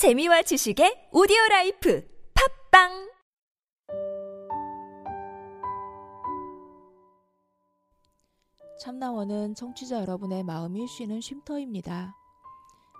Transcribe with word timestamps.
재미와 0.00 0.40
지식의 0.40 1.10
오디오 1.12 1.36
라이프 1.50 2.02
팟빵 2.70 3.12
참나원은 8.80 9.54
청취자 9.54 10.00
여러분의 10.00 10.42
마음이 10.42 10.86
쉬는 10.88 11.20
쉼터입니다. 11.20 12.16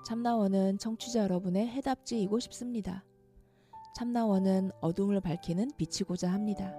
참나원은 0.04 0.76
청취자 0.76 1.21
여러분의 1.21 1.68
해답지이고 1.68 2.38
싶습니다. 2.38 3.03
참나원은 3.96 4.71
어둠을 4.82 5.22
밝히는 5.22 5.71
빛이고자 5.78 6.30
합니다. 6.30 6.74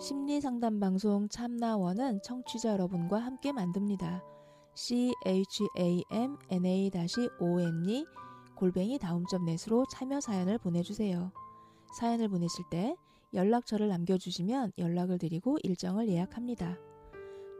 심리 0.00 0.40
상담 0.40 0.80
방송 0.80 1.28
참나원은 1.28 2.22
청취자 2.22 2.70
여러분과 2.70 3.18
함께 3.18 3.52
만듭니다. 3.52 4.31
C 4.74 5.12
h 5.26 5.62
a 5.76 6.02
m 6.10 6.38
n 6.50 6.64
a 6.64 6.90
o 7.40 7.60
n 7.60 7.84
e 7.88 8.06
골뱅이 8.54 8.98
다음점 8.98 9.44
넷으로 9.44 9.84
참여 9.90 10.20
사연을 10.20 10.58
보내주세요. 10.58 11.32
사연을 11.98 12.28
보내실 12.28 12.64
때 12.70 12.96
연락처를 13.34 13.88
남겨주시면 13.88 14.72
연락을 14.78 15.18
드리고 15.18 15.58
일정을 15.62 16.08
예약합니다. 16.08 16.78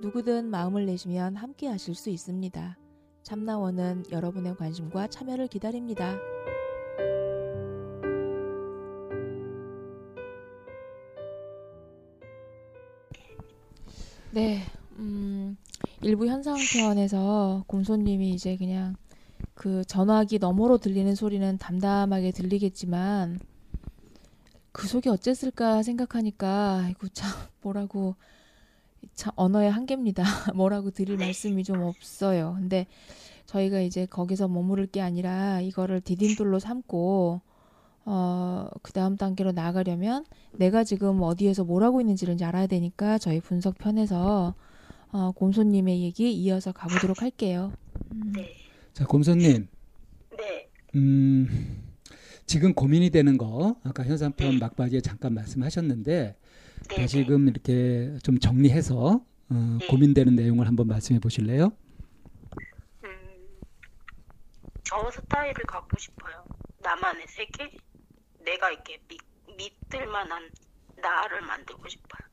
누구든 0.01 0.48
마음을 0.48 0.87
내시면 0.87 1.37
함께 1.37 1.66
하실 1.69 1.95
수 1.95 2.09
있습니다. 2.09 2.79
참나원은 3.23 4.05
여러분의 4.10 4.57
관심과 4.57 5.09
참여를 5.09 5.49
기다립니다. 5.49 6.16
네, 14.33 14.63
음, 14.99 15.41
일부 16.02 16.27
현상편에서 16.27 17.62
곰소님이 17.69 18.30
이제 18.30 18.56
그냥 18.56 18.97
그 19.55 19.84
전화기 19.84 20.38
너머로 20.41 20.79
들리는 20.79 21.15
소리는 21.15 21.59
담담하게 21.59 22.32
들리겠지만 22.32 23.38
그 24.73 24.88
속이 24.88 25.09
어쨌을까 25.09 25.85
생각하니까 25.85 26.88
이거 26.90 27.07
참 27.12 27.30
뭐라고 27.60 28.16
참 29.15 29.32
언어의 29.37 29.71
한계입니다. 29.71 30.24
뭐라고 30.57 30.90
드릴 30.90 31.18
말씀이 31.18 31.62
좀 31.62 31.82
없어요. 31.82 32.57
근데 32.59 32.87
저희가 33.46 33.80
이제 33.80 34.05
거기서 34.07 34.49
머무를 34.49 34.87
게 34.87 35.01
아니라 35.01 35.60
이거를 35.60 36.01
디딤돌로 36.01 36.59
삼고 36.59 37.40
어, 38.07 38.68
그 38.82 38.93
다음 38.93 39.16
단계로 39.16 39.52
나아가려면 39.52 40.24
내가 40.52 40.82
지금 40.82 41.23
어디에서 41.23 41.62
뭘 41.62 41.84
하고 41.84 42.01
있는지를 42.01 42.43
알아야 42.43 42.66
되니까 42.66 43.18
저희 43.18 43.40
분석편에서 43.40 44.55
어, 45.13 45.30
곰소님의 45.32 46.02
얘기 46.02 46.32
이어서 46.32 46.73
가보도록 46.73 47.21
할게요. 47.21 47.73
음. 48.13 48.32
네. 48.35 48.57
자, 48.95 49.05
곰선님, 49.05 49.68
네. 50.38 50.71
음, 50.95 51.82
지금 52.46 52.73
고민이 52.74 53.10
되는 53.10 53.37
거, 53.37 53.77
아까 53.85 54.05
현상편 54.05 54.59
막바지에 54.59 55.02
잠깐 55.02 55.35
말씀하셨는데, 55.35 56.37
네. 56.88 56.96
다시금 56.96 57.49
이렇게 57.49 58.16
좀 58.23 58.38
정리해서, 58.38 59.23
어, 59.51 59.77
네. 59.79 59.87
고민되는 59.87 60.35
내용을 60.35 60.66
한번 60.66 60.88
말씀해 60.88 61.21
보실래요? 61.21 61.73
음, 63.05 63.10
저 64.83 65.10
스타일을 65.10 65.55
갖고 65.66 65.99
싶어요. 65.99 66.44
나만의 66.83 67.27
세계? 67.28 67.71
내가 68.44 68.71
이렇게 68.71 68.99
믿, 69.09 69.21
믿을 69.56 70.06
만한 70.06 70.50
나를 71.00 71.43
만들고 71.43 71.87
싶어요. 71.88 72.31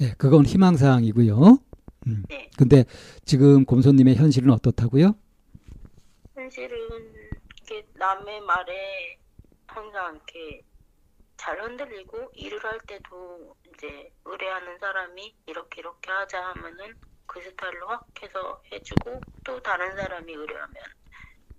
네, 0.00 0.14
그건 0.16 0.44
희망사항이고요. 0.46 1.58
음, 2.06 2.24
네. 2.28 2.50
근데 2.56 2.84
지금 3.24 3.64
곰소님의 3.64 4.14
현실은 4.14 4.50
어떻다고요? 4.50 5.14
현실은 6.34 6.78
이게 7.62 7.84
남의 7.94 8.40
말에 8.42 9.18
항상 9.66 10.14
이렇게 10.14 10.62
잘 11.36 11.60
흔들리고 11.60 12.30
일을 12.34 12.62
할 12.62 12.78
때도 12.80 13.56
이제 13.74 14.10
의뢰하는 14.24 14.78
사람이 14.78 15.34
이렇게 15.46 15.80
이렇게 15.80 16.10
하자 16.10 16.44
하면은 16.46 16.94
그 17.26 17.40
스타일로 17.42 17.88
확 17.88 18.06
해서 18.22 18.62
해주고 18.72 19.20
또 19.44 19.60
다른 19.62 19.96
사람이 19.96 20.32
의뢰하면 20.32 20.74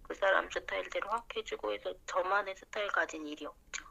그 0.03 0.15
사람 0.15 0.49
스타일대로 0.49 1.09
확 1.09 1.27
해주고 1.35 1.73
해서 1.73 1.93
저만의 2.07 2.55
스타일 2.57 2.87
가진 2.87 3.27
일이 3.27 3.45
없죠. 3.45 3.85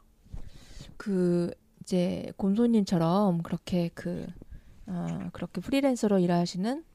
그 0.97 1.53
이제 1.89 2.31
곰소님처럼 2.37 3.41
그렇게 3.41 3.89
그 3.95 4.27
어, 4.85 5.29
그렇게 5.33 5.59
프리랜서로 5.59 6.19
일하시는 6.19 6.85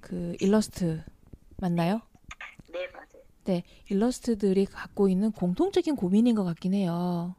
그 0.00 0.34
일러스트 0.40 1.02
맞나요? 1.60 2.00
네, 2.72 2.88
맞아요. 2.94 3.06
네, 3.44 3.62
일러스트들이 3.90 4.64
갖고 4.64 5.08
있는 5.10 5.32
공통적인 5.32 5.96
고민인 5.96 6.34
것 6.34 6.44
같긴 6.44 6.72
해요. 6.72 7.34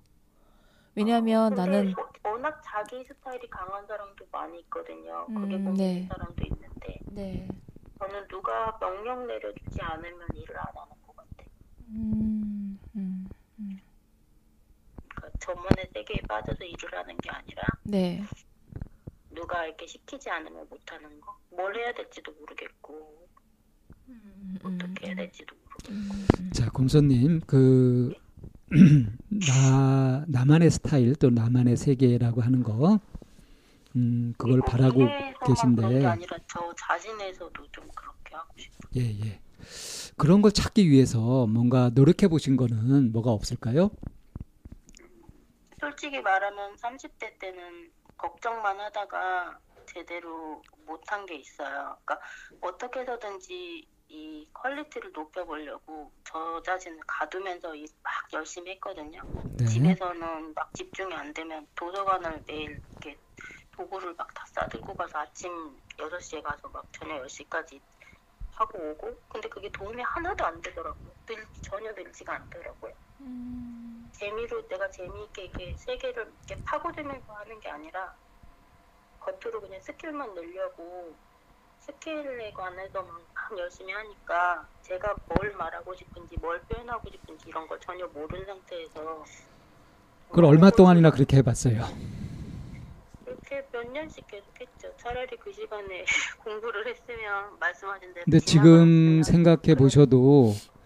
왜냐하면 0.94 1.56
근데 1.56 1.62
나는 1.62 1.94
워- 1.98 2.32
워낙 2.32 2.62
자기 2.64 3.04
스타일이 3.06 3.50
강한 3.50 3.86
사람도 3.88 4.26
많이 4.32 4.60
있거든요. 4.62 5.26
그게 5.34 5.58
음, 5.58 5.64
고민인 5.66 5.78
네. 5.78 6.08
사람도 6.08 6.44
있는데 6.46 7.02
네, 7.10 7.48
저는 8.00 8.28
누가 8.30 8.78
명령 8.80 9.28
내려주지 9.28 9.82
않으면 9.82 10.30
일을 10.36 10.58
안 10.60 10.68
하는 10.78 10.96
것 11.06 11.16
같아요. 11.16 11.48
음, 11.90 12.22
음, 12.22 12.57
저만의 15.40 15.90
세계에 15.94 16.18
빠져서 16.28 16.64
일을 16.64 16.98
하는 16.98 17.18
게 17.18 17.30
아니라 17.30 17.64
네, 17.84 18.24
누가 19.32 19.66
이렇게 19.66 19.86
시키지 19.88 20.30
않으면 20.30 20.68
못하는 20.70 21.20
거. 21.22 21.36
뭘 21.52 21.76
해야 21.76 21.94
될지도 21.94 22.32
모르겠고 22.40 23.28
음, 24.10 24.58
어떻게 24.64 25.08
해야 25.08 25.16
될지도 25.16 25.56
모르겠고. 25.56 25.94
음, 25.94 26.52
자, 26.52 26.70
곰소님, 26.70 27.42
그, 27.46 28.14
나, 29.30 30.26
나만의 30.28 30.72
스타일 30.72 31.16
또 31.16 31.30
나만의 31.30 31.78
세계라고 31.78 32.42
하는 32.42 32.64
거, 32.64 33.00
음, 33.96 34.34
그걸 34.38 34.62
바라고 34.62 35.00
그런 35.00 35.10
게 35.10 35.34
계신데, 35.46 36.06
아니라 36.06 36.38
저 36.48 36.74
자신에서도 36.78 37.68
좀 37.72 37.88
그렇게 37.96 38.36
하고 38.36 38.54
싶어요. 38.58 38.92
예, 38.98 39.02
예. 39.26 39.40
그런 40.16 40.42
걸 40.42 40.52
찾기 40.52 40.90
위해서 40.90 41.46
뭔가 41.48 41.90
노력해 41.94 42.28
보신 42.28 42.58
거는 42.58 43.12
뭐가 43.12 43.32
없을까요? 43.32 43.92
솔직히 45.80 46.22
말하면 46.22 46.76
30대 46.78 47.38
때는 47.40 47.92
걱정만 48.18 48.80
하다가 48.80 49.60
제대로 49.86 50.62
못한 50.86 51.26
게 51.26 51.36
있어요. 51.36 51.98
그러니까 52.06 52.20
어떻게 52.62 53.02
해서든지 53.02 53.88
이 54.10 54.50
quality를 54.54 55.12
높여보려고 55.14 56.14
저 56.24 56.62
자신을 56.64 57.00
가두면서 57.08 57.76
일막 57.76 57.94
열심히 58.34 58.72
했거든요. 58.72 59.22
네. 59.58 59.66
집에서는 59.66 60.54
막 60.56 60.74
집중이 60.74 61.14
안 61.14 61.34
되면 61.34 61.68
도서관을 61.76 62.44
매일 62.48 62.82
이렇게 63.02 63.20
도구를 63.72 64.14
막 64.16 64.28
다 64.34 64.46
싸들고 64.54 64.96
가서 64.96 65.20
아침 65.20 65.52
6시에 66.00 66.42
가서 66.42 66.70
막 66.70 66.88
저녁 66.94 67.22
10시까지 67.26 67.82
하고 68.52 68.80
오고 68.92 69.22
근데 69.30 69.50
그게 69.50 69.70
도움이 69.72 70.02
하나도 70.04 70.46
안 70.46 70.62
되더라고요. 70.62 71.14
늘, 71.28 71.48
전혀 71.62 71.92
늘지가 71.94 72.34
않더라고요. 72.36 72.94
음, 73.22 73.87
재미로 74.18 74.68
내가 74.68 74.90
재미있게 74.90 75.44
이렇게 75.46 75.74
세계를 75.78 76.32
이렇게 76.48 76.64
파고들면서 76.64 77.34
하는 77.34 77.60
게 77.60 77.70
아니라 77.70 78.16
겉으로 79.20 79.62
그냥 79.62 79.80
skill만 79.82 80.34
늘려고 80.34 81.14
skill에 81.80 82.52
관해서만 82.52 83.12
막 83.34 83.60
열심히 83.60 83.94
하니까 83.94 84.68
제가 84.82 85.16
뭘 85.28 85.54
말하고 85.56 85.96
싶은지 85.96 86.36
뭘 86.42 86.60
표현하고 86.62 87.10
싶은지 87.12 87.50
이런 87.50 87.68
걸 87.68 87.80
전혀 87.80 88.08
모르는 88.08 88.46
상태에서 88.46 89.24
그걸 90.30 90.46
얼마 90.46 90.72
동안이나 90.72 91.12
그렇게 91.12 91.38
해봤어요? 91.38 91.86
이렇게 93.26 93.66
몇 93.72 93.88
년씩 93.92 94.26
계속했죠. 94.28 94.98
차라리 94.98 95.38
그 95.38 95.54
시간에 95.54 96.06
공부를 96.44 96.88
했으면 96.88 97.58
말씀하신 97.60 98.14
대로 98.14 98.24
근데 98.26 98.40
지금 98.40 99.22
생각해 99.24 99.76
보셔도 99.76 100.54
네. 100.54 100.77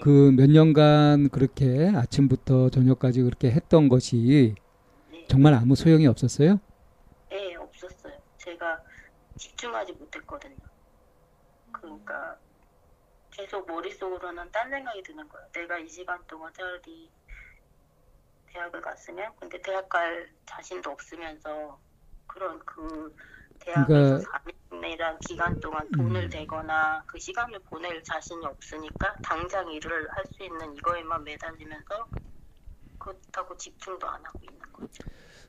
그 0.00 0.32
몇 0.32 0.50
년간 0.50 1.30
그렇게 1.30 1.90
아침부터 1.94 2.70
저녁까지 2.70 3.22
그렇게 3.22 3.50
했던 3.50 3.88
것이 3.88 4.54
네. 5.10 5.26
정말 5.28 5.54
아무 5.54 5.74
소용이 5.74 6.06
없었어요? 6.06 6.60
네, 7.30 7.54
없었어요. 7.56 8.12
제가 8.38 8.82
집중하지 9.36 9.92
못했거든요. 9.94 10.56
그러니까 11.72 12.36
계속 13.30 13.66
머릿속으로는 13.66 14.50
딴 14.52 14.70
생각이 14.70 15.02
드는 15.02 15.28
거예요. 15.28 15.46
내가 15.52 15.78
이 15.78 15.88
시간 15.88 16.18
동안 16.26 16.52
차라리 16.54 17.10
대학을 18.52 18.80
갔으면 18.80 19.32
근데 19.40 19.60
대학 19.62 19.88
갈 19.88 20.30
자신도 20.46 20.90
없으면서 20.90 21.78
그런 22.26 22.58
그 22.64 23.14
대학에서 23.60 23.86
그러니까- 23.86 24.30
4년이란 24.84 25.18
기간 25.20 25.58
동안 25.60 25.88
돈을 25.92 26.24
음. 26.24 26.30
대거나 26.30 27.02
그 27.06 27.18
시간을 27.18 27.58
보낼 27.60 28.02
자신이 28.02 28.44
없으니까 28.44 29.16
당장 29.22 29.70
일을 29.70 30.08
할 30.10 30.24
수 30.26 30.42
있는 30.42 30.74
이거에만 30.76 31.22
매달리면서 31.24 32.08
그렇다고 32.98 33.56
집중도 33.56 34.06
안 34.08 34.24
하고 34.24 34.38
있는 34.42 34.60
거죠. 34.72 35.04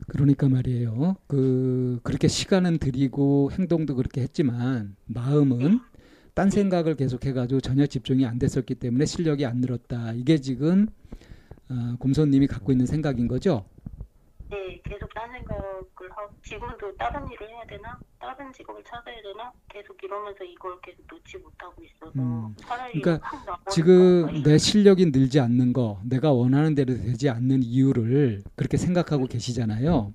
그러니까 0.07 0.47
말이에요. 0.47 1.15
그 1.27 1.99
그렇게 2.03 2.27
시간은 2.27 2.77
들이고 2.79 3.51
행동도 3.51 3.95
그렇게 3.95 4.21
했지만 4.21 4.95
마음은 5.05 5.79
딴 6.33 6.49
생각을 6.49 6.95
계속 6.95 7.25
해가지고 7.25 7.61
전혀 7.61 7.85
집중이 7.87 8.25
안 8.25 8.37
됐었기 8.37 8.75
때문에 8.75 9.05
실력이 9.05 9.45
안 9.45 9.57
늘었다. 9.57 10.13
이게 10.13 10.37
지금 10.37 10.87
어, 11.69 11.95
곰손님이 11.99 12.47
갖고 12.47 12.71
있는 12.71 12.85
생각인 12.85 13.27
거죠. 13.27 13.65
네, 14.49 14.79
계속 14.83 15.11
딴 15.13 15.31
생각을 15.31 16.11
하고 16.11 16.33
지금도 16.43 16.95
다른 16.97 17.27
일을 17.31 17.49
해야 17.49 17.65
되나? 17.65 17.99
다른 18.19 18.53
직업을 18.53 18.83
찾아야 18.83 19.15
되나? 19.21 19.51
계속 19.69 20.01
이러면서 20.03 20.43
이걸 20.43 20.79
계속 20.81 21.03
놓지 21.09 21.37
못하고 21.39 21.83
있어서 21.83 22.11
음, 22.15 22.55
차라리 22.59 23.01
그러니까 23.01 23.27
지금 23.71 24.29
이- 24.35 24.43
내 24.43 24.57
실력이 24.57 25.07
늘지 25.07 25.39
않는 25.39 25.73
거, 25.73 25.99
내가 26.05 26.31
원하는 26.31 26.75
대로 26.75 26.93
되지 26.95 27.29
않는 27.29 27.63
이유를 27.63 28.43
그렇게 28.55 28.77
생각하고 28.77 29.25
계시잖아요. 29.27 30.11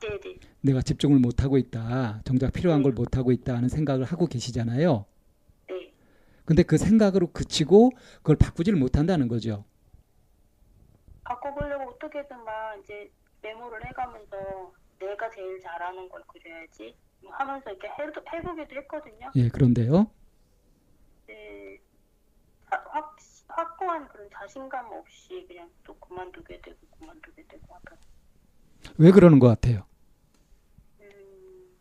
네 0.00 0.08
네 0.20 0.38
내가 0.60 0.80
집중을 0.82 1.18
못 1.18 1.42
하고 1.42 1.58
있다. 1.58 2.22
정작 2.24 2.52
필요한 2.52 2.80
네. 2.80 2.84
걸못 2.84 3.16
하고 3.16 3.32
있다 3.32 3.56
하는 3.56 3.68
생각을 3.68 4.04
하고 4.04 4.26
계시잖아요. 4.26 5.06
네 5.68 5.92
근데 6.44 6.62
그 6.62 6.78
생각으로 6.78 7.32
그치고 7.32 7.90
그걸 8.18 8.36
바꾸지를 8.36 8.78
못한다는 8.78 9.28
거죠. 9.28 9.64
바꿔보려고 11.24 11.90
어떻게든 11.92 12.44
막 12.44 12.76
이제 12.82 13.10
메모를 13.42 13.84
해가면서 13.86 14.72
내가 14.98 15.30
제일 15.30 15.60
잘하는 15.60 16.08
걸 16.08 16.22
그려야지 16.28 16.96
하면서 17.28 17.70
이렇게 17.70 17.88
해, 17.88 18.36
해보기도 18.38 18.76
했거든요. 18.82 19.30
예, 19.34 19.48
그런데요. 19.48 20.10
네, 21.26 21.78
자- 22.70 22.84
확, 22.88 23.16
확고한 23.48 24.08
그런 24.08 24.28
자신감 24.32 24.86
없이 24.92 25.44
그냥 25.48 25.70
또 25.84 25.94
그만두게 25.98 26.60
되고 26.60 26.78
그만두게 26.98 27.44
되고 27.46 27.74
하다. 27.74 27.96
왜 28.98 29.10
그러는 29.10 29.38
것 29.38 29.48
같아요? 29.48 29.86
음, 31.00 31.76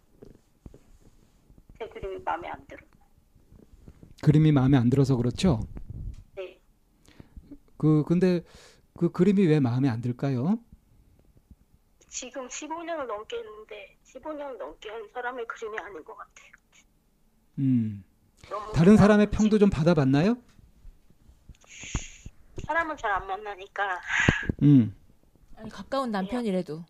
제 1.77 1.87
그림이 1.89 2.19
마음에 2.23 2.47
안 2.49 2.65
들어. 2.67 2.85
그림이 4.23 4.51
마음에 4.51 4.77
안 4.77 4.89
들어서 4.89 5.15
그렇죠. 5.15 5.59
네, 6.35 6.59
그 7.77 8.03
근데 8.07 8.41
그 8.95 9.11
그림이 9.11 9.45
왜 9.47 9.59
마음에 9.59 9.89
안 9.89 10.01
들까요? 10.01 10.59
지금 12.11 12.45
15년을 12.49 13.05
넘게 13.07 13.37
했는데 13.37 13.97
15년 14.03 14.57
넘게 14.57 14.89
한 14.89 15.09
사람의 15.13 15.47
그림이 15.47 15.79
아닌 15.79 16.03
것 16.03 16.13
같아요. 16.17 16.51
음. 17.59 18.03
다른 18.75 18.97
사람의 18.97 19.31
평도 19.31 19.57
좀 19.59 19.69
받아봤나요? 19.69 20.35
사람은 22.67 22.97
잘 22.97 23.11
안 23.11 23.27
만나니까 23.27 24.01
음. 24.63 24.93
아니 25.55 25.69
가까운 25.69 26.11
남편이라도 26.11 26.83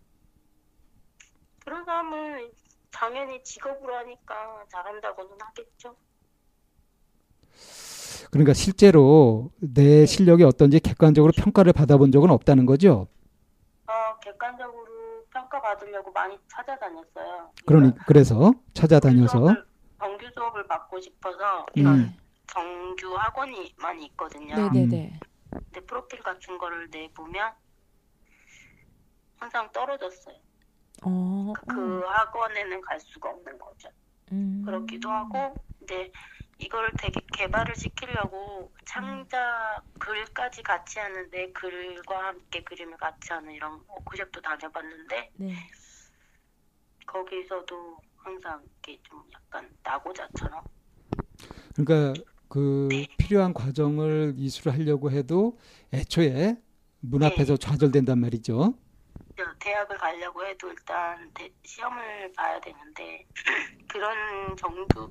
그런 1.63 1.85
사람은 1.85 2.51
당연히 2.91 3.43
직업으로 3.43 3.95
하니까 3.97 4.65
잘한다고는 4.69 5.31
하겠죠. 5.39 5.95
그러니까 8.31 8.53
실제로 8.53 9.51
내 9.59 10.05
실력이 10.07 10.43
어떤지 10.43 10.79
객관적으로 10.79 11.31
평가를 11.35 11.73
받아본 11.73 12.11
적은 12.11 12.31
없다는 12.31 12.65
거죠. 12.65 13.07
어, 13.87 14.19
객관적으로 14.21 14.80
평가받으려고 15.51 16.11
많이 16.11 16.37
찾아다녔어요. 16.47 17.51
그러니 17.65 17.91
그래서 18.07 18.53
찾아다녀서 18.73 19.37
수업을, 19.37 19.65
정규 19.99 20.29
수업을 20.33 20.67
받고 20.67 20.99
싶어서 21.01 21.65
이런 21.75 21.99
음. 21.99 22.17
정규 22.47 23.15
학원이 23.17 23.73
많이 23.77 24.05
있거든요. 24.05 24.55
네네네. 24.55 25.19
근데 25.51 25.85
프로필 25.85 26.21
같은 26.23 26.57
거를 26.57 26.89
내보면 26.89 27.53
항상 29.37 29.69
떨어졌어요. 29.71 30.35
어. 31.03 31.53
그 31.67 32.01
학원에는 32.05 32.81
갈 32.81 32.99
수가 32.99 33.29
없는 33.29 33.57
거죠. 33.57 33.89
음. 34.31 34.61
그렇기도 34.65 35.09
하고 35.09 35.57
근데 35.79 36.11
이걸 36.61 36.93
되게 36.95 37.19
개발을 37.33 37.75
시키려고 37.75 38.71
창작 38.85 39.83
글까지 39.99 40.61
같이 40.61 40.99
하는데 40.99 41.51
글과 41.53 42.27
함께 42.27 42.63
그림을 42.63 42.97
같이 42.97 43.33
하는 43.33 43.51
이런 43.51 43.81
워크숍도 43.87 44.39
다녀봤는데 44.41 45.31
네. 45.37 45.55
거기서도 47.07 47.97
항상 48.17 48.61
이렇게 48.85 49.01
좀 49.03 49.23
약간 49.33 49.67
나고자처럼 49.83 50.63
그러니까 51.75 52.21
그 52.47 52.89
필요한 53.17 53.53
과정을 53.53 54.35
이수를 54.37 54.73
하려고 54.73 55.09
해도 55.09 55.57
애초에 55.91 56.57
문 56.99 57.23
앞에서 57.23 57.57
좌절된단 57.57 58.19
말이죠. 58.19 58.75
저 59.37 59.43
대학을 59.59 59.97
가려고 59.97 60.45
해도 60.45 60.69
일단 60.69 61.31
대- 61.33 61.51
시험을 61.63 62.31
봐야 62.33 62.59
되는데 62.59 63.25
그런 63.87 64.55
정도 64.57 65.09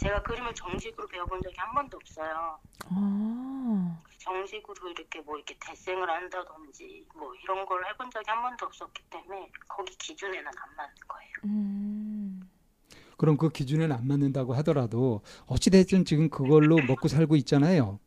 제가 0.00 0.22
그림을 0.22 0.54
정식으로 0.54 1.06
배워본 1.08 1.42
적이 1.42 1.54
한 1.58 1.74
번도 1.74 1.98
없어요. 1.98 2.58
아. 2.86 4.02
정식으로 4.18 4.90
이렇게 4.90 5.20
뭐 5.20 5.36
이렇게 5.36 5.54
대생을 5.60 6.08
한다든지 6.08 7.06
뭐 7.14 7.34
이런 7.34 7.66
걸 7.66 7.86
해본 7.86 8.10
적이 8.10 8.24
한 8.30 8.42
번도 8.42 8.66
없었기 8.66 9.02
때문에 9.10 9.50
거기 9.68 9.96
기준에는 9.98 10.46
안 10.46 10.76
맞는 10.76 10.94
거예요. 11.06 11.32
음. 11.44 12.50
그럼 13.18 13.36
그 13.36 13.50
기준에는 13.50 13.94
안 13.94 14.08
맞는다고 14.08 14.54
하더라도 14.54 15.20
어찌됐든 15.46 16.06
지금 16.06 16.30
그걸로 16.30 16.76
먹고 16.76 17.08
살고 17.08 17.36
있잖아요. 17.36 18.00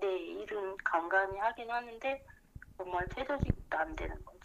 네, 0.00 0.06
일은 0.06 0.76
간간히 0.84 1.38
하긴 1.38 1.70
하는데 1.70 2.24
정말 2.76 3.06
최저시급도 3.14 3.78
안 3.78 3.96
되는. 3.96 4.14
어, 4.26 4.37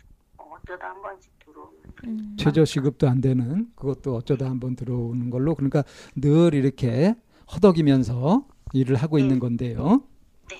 어쩌다 0.52 0.90
한 0.90 1.02
번씩 1.02 1.32
들어오는. 1.40 1.80
음. 2.06 2.36
최저 2.38 2.66
시급도 2.66 3.08
안 3.08 3.22
되는 3.22 3.68
그것도 3.76 4.16
어쩌다 4.16 4.50
한 4.50 4.60
번 4.60 4.76
들어오는 4.76 5.30
걸로 5.30 5.56
그러니까 5.56 5.84
늘 6.16 6.54
이렇게 6.54 7.16
허덕이면서 7.54 8.48
일을 8.74 8.96
하고 8.96 9.20
있는 9.20 9.40
건데요. 9.40 10.04
네, 10.50 10.58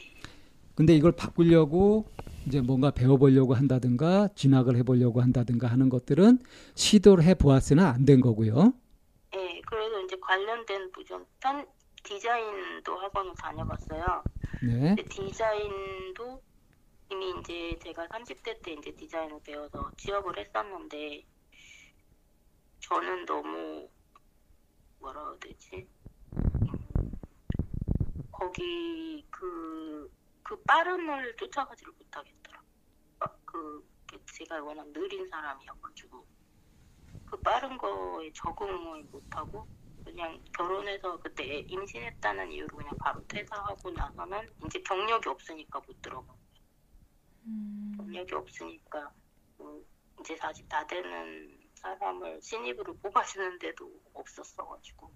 근데 0.76 0.94
이걸 0.96 1.12
바꾸려고 1.14 2.06
이제 2.46 2.62
뭔가 2.62 2.92
배워보려고 2.92 3.54
한다든가 3.54 4.28
진학을 4.36 4.76
해보려고 4.78 5.22
한다든가 5.22 5.68
하는 5.68 5.90
것들은 5.90 6.40
시도를 6.76 7.24
해보았으나 7.24 7.90
안 7.90 8.06
된 8.06 8.20
거고요. 8.22 8.74
네, 9.32 9.62
그래서 9.66 10.02
이제 10.02 10.18
관련된 10.22 10.92
부분 10.92 11.26
편 11.40 11.66
디자인도 12.04 12.94
학원을 12.98 13.34
다녀봤어요. 13.42 14.24
네. 14.62 14.96
디자인도 15.10 16.42
이미 17.14 17.32
이제 17.40 17.78
제가 17.84 18.08
30대 18.08 18.60
때 18.64 18.72
이제 18.72 18.92
디자인을 18.96 19.40
배워서 19.44 19.92
취업을 19.98 20.36
했었는데 20.36 21.24
저는 22.80 23.26
너무 23.28 23.88
뭐라 24.98 25.22
해야 25.22 25.38
되지? 25.40 25.88
음, 26.36 27.12
거기 28.32 29.24
그, 29.30 30.12
그 30.42 30.60
빠른 30.64 31.08
을 31.08 31.36
쫓아가지를 31.36 31.94
못하겠더라. 32.00 32.60
어, 33.20 33.26
그 33.46 33.88
제가 34.34 34.64
워낙 34.64 34.88
느린 34.92 35.30
사람이어가지고 35.30 36.26
그 37.28 37.42
빠른 37.44 37.78
거에 37.78 38.32
적응을 38.34 39.04
못하고 39.12 39.68
그냥 40.04 40.44
결혼해서 40.58 41.20
그때 41.20 41.60
임신했다는 41.60 42.52
이유로 42.52 42.76
그냥 42.76 42.98
바로 42.98 43.24
퇴사하고 43.28 43.92
나서는 43.92 44.50
이제 44.66 44.82
경력이 44.82 45.30
없으니까 45.30 45.80
못 45.86 46.02
들어가. 46.02 46.34
음. 47.46 47.94
경력이 47.98 48.34
없으니까 48.36 49.12
뭐 49.58 49.84
이제 50.20 50.36
40다 50.36 50.88
되는 50.88 51.60
사람을 51.76 52.42
신입으로 52.42 52.96
뽑아주는데도 52.98 53.92
없었어가지고 54.14 55.12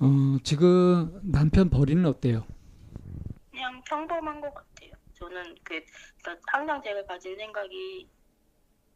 어, 0.00 0.38
지금 0.44 1.20
남편 1.24 1.68
벌이는 1.70 2.06
어때요? 2.06 2.46
그냥 3.50 3.82
평범한 3.84 4.40
것 4.40 4.54
같아요. 4.54 4.92
저는 5.14 5.56
그 5.64 5.84
그러니까 6.22 6.52
항상 6.52 6.80
제가 6.82 7.04
가진 7.06 7.36
생각이 7.36 8.08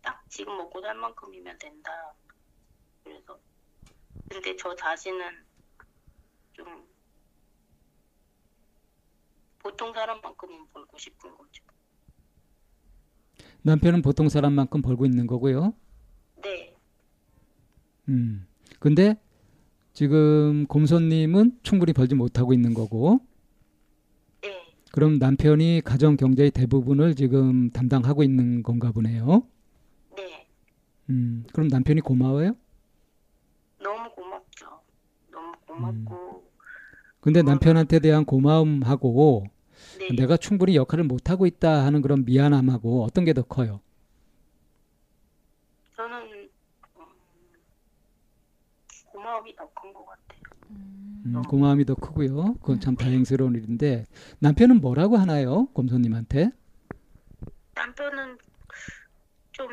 딱 0.00 0.24
지금 0.28 0.56
먹고 0.56 0.80
살 0.80 0.94
만큼이면 0.94 1.58
된다. 1.58 2.14
그래서 3.02 3.38
근데 4.28 4.54
저 4.56 4.74
자신은 4.74 5.44
좀 6.52 6.91
보통 9.62 9.92
사람만큼은 9.92 10.66
벌고 10.72 10.98
싶은 10.98 11.30
거죠. 11.36 11.62
남편은 13.62 14.02
보통 14.02 14.28
사람만큼 14.28 14.82
벌고 14.82 15.06
있는 15.06 15.26
거고요. 15.26 15.72
네, 16.42 16.76
음. 18.08 18.46
근데 18.80 19.16
지금 19.92 20.66
곰손님은 20.66 21.60
충분히 21.62 21.92
벌지 21.92 22.14
못하고 22.14 22.52
있는 22.52 22.74
거고, 22.74 23.20
네, 24.40 24.74
그럼 24.90 25.18
남편이 25.18 25.82
가정 25.84 26.16
경제의 26.16 26.50
대부분을 26.50 27.14
지금 27.14 27.70
담당하고 27.70 28.24
있는 28.24 28.62
건가 28.62 28.90
보네요. 28.90 29.46
네. 30.16 30.48
음. 31.10 31.44
그럼 31.52 31.68
남편이 31.68 32.00
고마워요? 32.00 32.56
너무 33.78 34.10
고맙죠. 34.10 34.80
너무 35.30 35.52
고맙고 35.66 36.51
근데 37.22 37.40
남편한테 37.42 38.00
대한 38.00 38.24
고마움하고 38.24 39.46
네. 40.00 40.08
내가 40.16 40.36
충분히 40.36 40.74
역할을 40.74 41.04
못 41.04 41.30
하고 41.30 41.46
있다 41.46 41.84
하는 41.86 42.02
그런 42.02 42.24
미안함하고 42.24 43.04
어떤 43.04 43.24
게 43.24 43.32
더 43.32 43.42
커요? 43.42 43.80
저는 45.96 46.50
음, 46.96 47.08
고마움이 49.12 49.54
더 49.54 49.68
큰 49.72 49.94
것 49.94 50.04
같아요. 50.04 50.42
음, 50.70 51.42
고마움이 51.48 51.84
더 51.84 51.94
크고요. 51.94 52.54
그건 52.54 52.80
참 52.80 52.96
다행스러운 52.96 53.54
일인데 53.54 54.06
남편은 54.40 54.80
뭐라고 54.80 55.16
하나요, 55.16 55.66
곰손님한테? 55.74 56.50
남편은 57.76 58.38
좀 59.52 59.68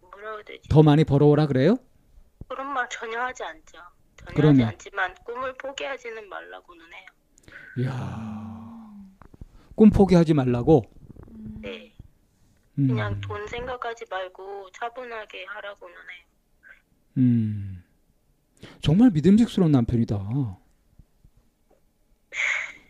뭐라 0.00 0.32
해야 0.34 0.42
되지? 0.44 0.68
더 0.68 0.82
많이 0.82 1.04
벌어오라 1.04 1.46
그래요? 1.46 1.76
그런 2.48 2.66
말 2.72 2.88
전혀 2.88 3.20
하지 3.20 3.44
않죠. 3.44 3.78
전혀 4.24 4.34
그러면? 4.36 4.66
하지 4.66 4.74
않지만 4.74 5.14
꿈을 5.24 5.54
포기하지는 5.54 6.28
말라고는 6.28 6.84
해요. 6.92 7.06
이야, 7.78 8.94
꿈 9.74 9.90
포기하지 9.90 10.34
말라고. 10.34 10.82
네. 11.60 11.92
음, 12.78 12.88
그냥 12.88 13.20
돈 13.20 13.46
생각하지 13.46 14.04
말고 14.10 14.70
차분하게 14.72 15.44
하라고는 15.46 15.94
해요. 15.94 16.24
음, 17.18 17.82
정말 18.80 19.10
믿음직스러운 19.10 19.72
남편이다. 19.72 20.16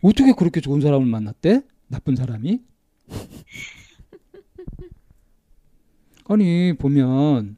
어떻게 0.03 0.33
그렇게 0.33 0.61
좋은 0.61 0.81
사람을 0.81 1.05
만났대? 1.05 1.61
나쁜 1.87 2.15
사람이? 2.15 2.63
아니 6.27 6.73
보면 6.77 7.57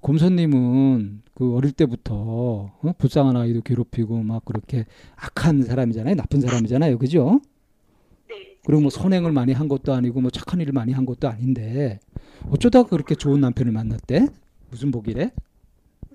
곰선님은 0.00 1.23
그 1.34 1.56
어릴 1.56 1.72
때부터 1.72 2.14
어? 2.14 2.92
불쌍한 2.96 3.36
아이도 3.36 3.62
괴롭히고 3.62 4.22
막 4.22 4.44
그렇게 4.44 4.86
악한 5.16 5.62
사람이잖아요. 5.62 6.14
나쁜 6.14 6.40
사람이잖아요. 6.40 6.98
그죠? 6.98 7.40
네. 8.28 8.58
그리고 8.64 8.82
뭐 8.82 8.90
선행을 8.90 9.32
많이 9.32 9.52
한 9.52 9.66
것도 9.66 9.92
아니고 9.92 10.20
뭐 10.20 10.30
착한 10.30 10.60
일을 10.60 10.72
많이 10.72 10.92
한 10.92 11.04
것도 11.04 11.28
아닌데 11.28 11.98
어쩌다 12.48 12.84
그렇게 12.84 13.14
좋은 13.14 13.40
남편을 13.40 13.72
만났대? 13.72 14.28
무슨 14.70 14.90
복이래? 14.92 15.32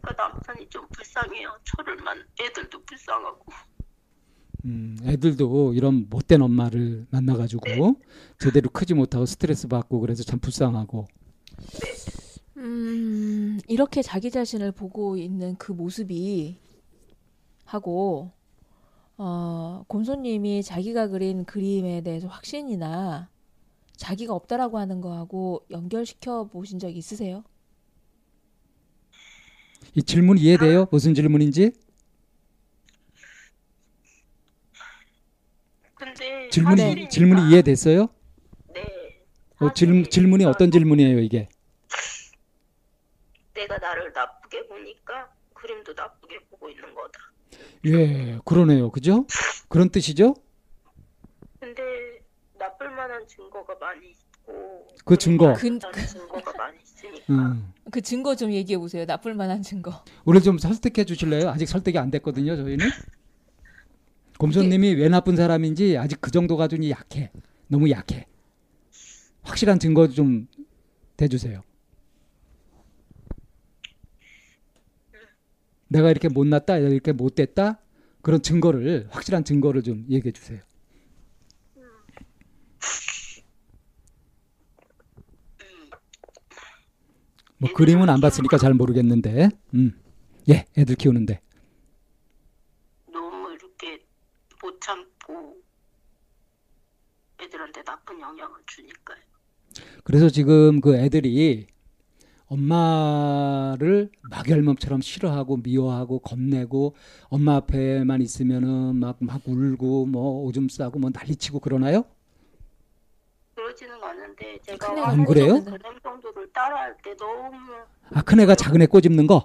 그러니까 0.01 0.29
남편이 0.29 0.69
좀 0.69 0.87
불쌍해요. 0.89 1.49
저를 1.65 1.97
만 1.97 2.17
애들도 2.39 2.81
불쌍하고. 2.83 3.45
음, 4.65 4.97
애들도 5.03 5.73
이런 5.73 6.07
못된 6.09 6.41
엄마를 6.41 7.07
만나가지고 7.11 7.61
제대로 8.39 8.69
크지 8.69 8.93
못하고 8.93 9.25
스트레스 9.25 9.67
받고 9.67 10.01
그래서 10.01 10.23
참 10.23 10.39
불쌍하고 10.39 11.07
음, 12.59 13.59
이렇게 13.67 14.01
자기 14.01 14.29
자신을 14.29 14.73
보고 14.73 15.15
있는 15.17 15.55
그 15.57 15.71
모습이 15.71 16.57
하고 17.63 18.31
어, 19.17 19.83
곰손님이 19.87 20.63
자기가 20.63 21.07
그린 21.07 21.45
그림에 21.45 22.01
대해서 22.01 22.27
확신이나 22.27 23.29
자기가 23.95 24.33
없다라고 24.33 24.77
하는 24.77 25.01
거하고 25.01 25.65
연결시켜 25.71 26.47
보신 26.47 26.79
적 26.79 26.89
있으세요? 26.89 27.43
이 29.95 30.03
질문 30.03 30.37
이해돼요? 30.37 30.87
무슨 30.91 31.13
질문인지? 31.13 31.71
근데 35.95 36.49
질문이 36.49 36.77
사실이니까. 36.81 37.09
질문이 37.09 37.49
이해됐어요? 37.51 38.07
네. 38.73 39.25
어, 39.59 39.73
질, 39.73 40.09
질문이 40.09 40.45
어떤 40.45 40.71
질문이에요 40.71 41.19
이게? 41.19 41.49
내가 43.59 43.77
나를 43.77 44.11
나쁘게 44.13 44.67
보니까 44.67 45.29
그림도 45.53 45.91
나쁘게 45.93 46.39
보고 46.49 46.69
있는 46.69 46.83
거다. 46.95 47.19
예, 47.85 48.39
그러네요, 48.45 48.89
그죠? 48.89 49.25
그런 49.67 49.89
뜻이죠? 49.89 50.33
근데 51.59 51.81
나쁠 52.57 52.89
만한 52.91 53.27
증거가 53.27 53.75
많이 53.75 54.11
있고 54.11 54.87
그 55.03 55.17
증거. 55.17 55.53
그- 55.53 55.67
나쁜 55.67 55.79
증거가 56.07 56.53
많이 56.57 56.77
있으니까 56.81 57.25
음. 57.33 57.73
그 57.91 57.99
증거 58.01 58.33
좀 58.35 58.51
얘기해 58.53 58.77
보세요. 58.79 59.03
나쁠 59.05 59.33
만한 59.33 59.61
증거. 59.61 60.05
우리 60.23 60.41
좀 60.41 60.57
설득해 60.57 61.03
주실래요? 61.03 61.49
아직 61.49 61.65
설득이 61.67 61.97
안 61.97 62.11
됐거든요, 62.11 62.55
저희는. 62.55 62.87
곰손님이 64.37 64.93
왜 64.93 65.09
나쁜 65.09 65.35
사람인지 65.35 65.97
아직 65.97 66.21
그 66.21 66.31
정도 66.31 66.55
가지고 66.55 66.89
약해. 66.89 67.29
너무 67.67 67.89
약해. 67.89 68.25
확실한 69.41 69.79
증거 69.79 70.07
좀 70.07 70.47
대주세요. 71.17 71.61
내가 75.89 76.09
이렇게 76.09 76.29
못났다, 76.29 76.77
이렇게 76.77 77.11
못됐다 77.11 77.81
그런 78.21 78.41
증거를 78.41 79.07
확실한 79.11 79.43
증거를 79.43 79.83
좀 79.83 80.05
얘기해 80.09 80.31
주세요. 80.31 80.61
뭐 87.57 87.73
그림은 87.73 88.09
안 88.09 88.21
봤으니까 88.21 88.57
잘 88.57 88.73
모르겠는데, 88.73 89.49
음, 89.73 90.01
예, 90.49 90.65
애들 90.77 90.95
키우는데. 90.95 91.41
너무 93.11 93.51
이렇게 93.51 94.05
못 94.61 94.79
참고 94.79 95.57
애들한테 97.41 97.83
나쁜 97.83 98.19
영향을 98.21 98.61
주니까요. 98.65 99.19
그래서 100.05 100.29
지금 100.29 100.79
그 100.79 100.95
애들이 100.95 101.67
엄마를 102.49 104.09
막열몸처럼 104.23 105.01
싫어하고 105.01 105.57
미워하고 105.57 106.19
겁내고 106.19 106.95
엄마 107.29 107.55
앞에만 107.57 108.21
있으면은 108.21 108.95
막 108.95 109.17
막 109.21 109.41
울고 109.47 110.07
뭐 110.07 110.43
오줌 110.43 110.67
싸고 110.67 110.99
뭐 110.99 111.09
난리치고 111.13 111.59
그러나요? 111.59 112.03
그러지는 113.55 114.01
않은데 114.03 114.57
제가 114.63 114.87
큰애가 114.87 115.07
안 115.09 115.25
그래요? 115.25 115.63
그런 115.63 115.79
행동들을 115.85 116.51
따라할 116.53 116.97
때 117.03 117.15
너무 117.17 117.55
아 118.13 118.21
큰애가 118.21 118.55
작은애 118.55 118.87
꼬집는 118.87 119.27
거? 119.27 119.43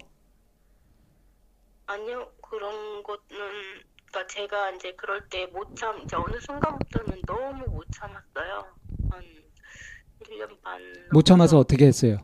아니요 1.86 2.26
그런 2.40 3.02
거는 3.02 3.20
그러니까 4.10 4.26
제가 4.32 4.70
이제 4.70 4.92
그럴 4.96 5.28
때 5.28 5.46
못 5.52 5.74
참 5.76 6.00
이제 6.04 6.16
어느 6.16 6.38
순간부터는 6.40 7.20
너무 7.26 7.64
못 7.66 7.84
참았어요. 7.92 8.64
한 9.10 9.22
1년 10.22 10.48
반 10.62 10.80
못 11.12 11.22
참아서 11.24 11.58
어떻게 11.58 11.86
했어요? 11.86 12.18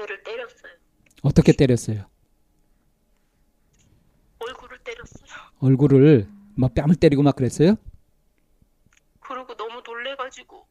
애를 0.00 0.22
때렸어요. 0.22 0.72
어떻게 1.22 1.52
때렸어요? 1.52 2.04
얼굴을 4.38 4.78
때렸어요. 4.84 5.24
얼굴을 5.60 6.28
막 6.56 6.74
뺨을 6.74 6.96
때리고 6.96 7.22
막 7.22 7.36
그랬어요? 7.36 7.76
그리고 9.20 9.56
너무 9.56 9.80
놀래가지고 9.86 10.66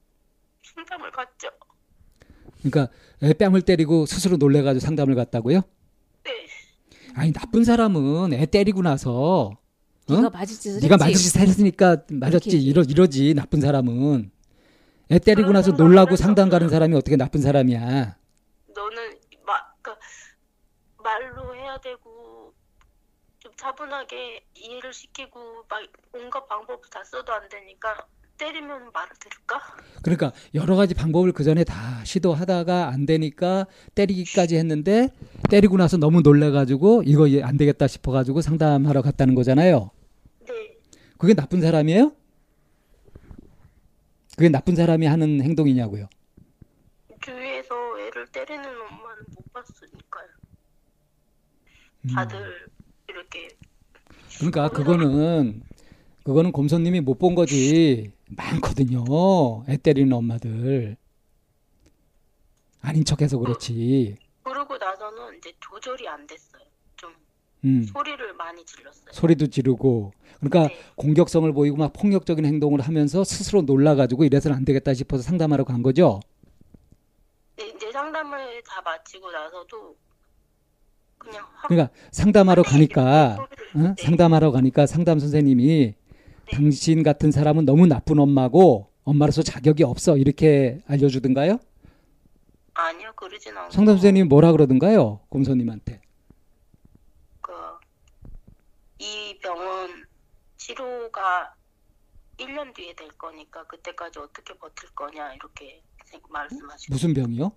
상담을 0.76 1.12
갔죠. 1.12 1.50
그러니까 2.62 2.94
애 3.24 3.34
뺨을 3.34 3.62
때리고 3.64 4.06
스스로 4.06 4.38
놀래가지고 4.38 4.80
상담을 4.80 5.16
갔다고요? 5.16 5.62
네. 6.24 6.32
아니 7.16 7.34
나쁜 7.34 7.64
사람은 7.64 8.34
애 8.34 8.46
때리고 8.46 8.82
나서 8.82 9.58
어? 10.10 10.14
네가 10.16 10.30
맞을 10.30 10.56
짓을 10.56 10.80
네가. 10.82 10.98
맞을 10.98 11.16
짓 11.16 11.36
했으니까 11.38 12.04
맞았지 12.12 12.62
이러 12.62 12.84
이러지 12.84 13.34
나쁜 13.34 13.60
사람은 13.62 14.32
애 15.12 15.20
때리고 15.20 15.52
나서 15.52 15.72
놀라고 15.72 16.16
상담 16.16 16.50
가는 16.50 16.70
사람이 16.70 16.96
어떻게 16.96 17.16
나쁜 17.18 17.42
사람이야? 17.42 18.18
말로 21.04 21.56
해야 21.56 21.78
되고 21.80 22.54
좀 23.40 23.52
차분하게 23.58 24.46
이해를 24.56 24.94
시키고 24.94 25.66
막 25.70 25.84
온갖 26.14 26.48
방법을 26.48 26.82
다 26.90 27.04
써도 27.04 27.34
안 27.34 27.48
되니까 27.50 28.08
때리면 28.38 28.92
말을 28.94 29.10
들을까? 29.20 29.62
그러니까 30.02 30.32
여러 30.56 30.76
가지 30.76 30.94
방법을 30.94 31.34
그 31.34 31.44
전에 31.44 31.64
다 31.64 32.04
시도하다가 32.04 32.88
안 32.88 33.06
되니까 33.06 33.68
때리기까지 33.96 34.56
했는데 34.56 35.10
때리고 35.50 35.78
나서 35.78 35.98
너무 35.98 36.22
놀래가지고 36.22 37.04
이거 37.06 37.28
안 37.44 37.58
되겠다 37.58 37.88
싶어가지고 37.88 38.42
상담하러 38.42 39.02
갔다는 39.02 39.36
거잖아요. 39.36 39.92
네. 40.48 40.78
그게 41.18 41.34
나쁜 41.34 41.62
사람이에요? 41.62 42.12
그게 44.36 44.50
나쁜 44.50 44.76
사람이 44.76 45.06
하는 45.06 45.42
행동이냐고요? 45.42 46.08
주위에서 47.22 48.00
애를 48.00 48.28
때리는 48.28 48.66
엄마는 48.66 49.24
못 49.36 49.54
봤으니까요. 49.54 50.28
음. 50.28 51.74
다들 52.14 52.68
이렇게 53.08 53.50
그러니까 54.40 54.70
그거는 54.70 55.62
그거는 56.24 56.52
곰손님이 56.52 57.02
못 57.02 57.20
본 57.20 57.36
거지 57.36 58.12
많거든요. 58.36 59.04
애 59.70 59.78
때리는 59.78 60.12
엄마들 60.12 60.98
아닌 62.82 63.06
척해서 63.06 63.38
그렇지. 63.38 64.18
그러고 64.44 64.78
나서는 64.78 65.38
이제 65.38 65.54
조절이 65.60 66.08
안 66.08 66.26
됐어요. 66.28 66.64
좀 66.98 67.14
음, 67.64 67.84
소리를 67.84 68.34
많이 68.34 68.66
질렀어요. 68.66 69.06
소리도 69.12 69.48
지르고 69.48 70.12
그러니까 70.40 70.68
네. 70.74 70.80
공격성을 70.96 71.52
보이고 71.54 71.78
막 71.78 71.94
폭력적인 71.94 72.46
행동을 72.46 72.82
하면서 72.82 73.24
스스로 73.24 73.62
놀라가지고 73.62 74.26
이래서는 74.26 74.58
안 74.58 74.66
되겠다 74.66 74.94
싶어서 74.94 75.24
상담하러 75.24 75.64
간 75.64 75.82
거죠. 75.82 76.20
네, 77.56 77.68
이제 77.68 77.92
상담을 77.92 78.62
다 78.64 78.82
마치고 78.82 79.32
나서도 79.32 79.96
그러니까 81.68 81.94
상담하러 82.12 82.64
가니까 82.64 83.38
어? 83.40 83.48
네. 83.78 83.96
상담하러 83.98 84.52
가니까 84.52 84.86
상담 84.86 85.20
선생님이 85.20 85.96
당신 86.52 87.04
같은 87.04 87.32
사람은 87.32 87.66
너무 87.66 87.88
나쁜 87.88 88.20
엄마고 88.20 88.90
엄마로서 89.04 89.42
자격이 89.44 89.84
없어 89.84 90.18
이렇게 90.18 90.80
알려주든가요? 90.88 91.60
아니요 92.76 93.14
그러진 93.16 93.56
않고 93.58 93.72
상담 93.72 93.96
선생님이 93.96 94.28
뭐라 94.28 94.52
그러든가요? 94.52 95.22
곰손님한테. 95.30 96.02
그, 97.42 97.52
이 99.00 99.38
병은 99.42 100.06
치료가 100.58 101.54
1년 102.38 102.74
뒤에 102.74 102.94
될 102.96 103.08
거니까 103.10 103.64
그때까지 103.68 104.20
어떻게 104.20 104.54
버틸 104.56 104.90
거냐 104.96 105.34
이렇게 105.34 105.82
생- 106.06 106.22
말씀하시고 106.30 106.94
무슨 106.94 107.14
병이요? 107.14 107.52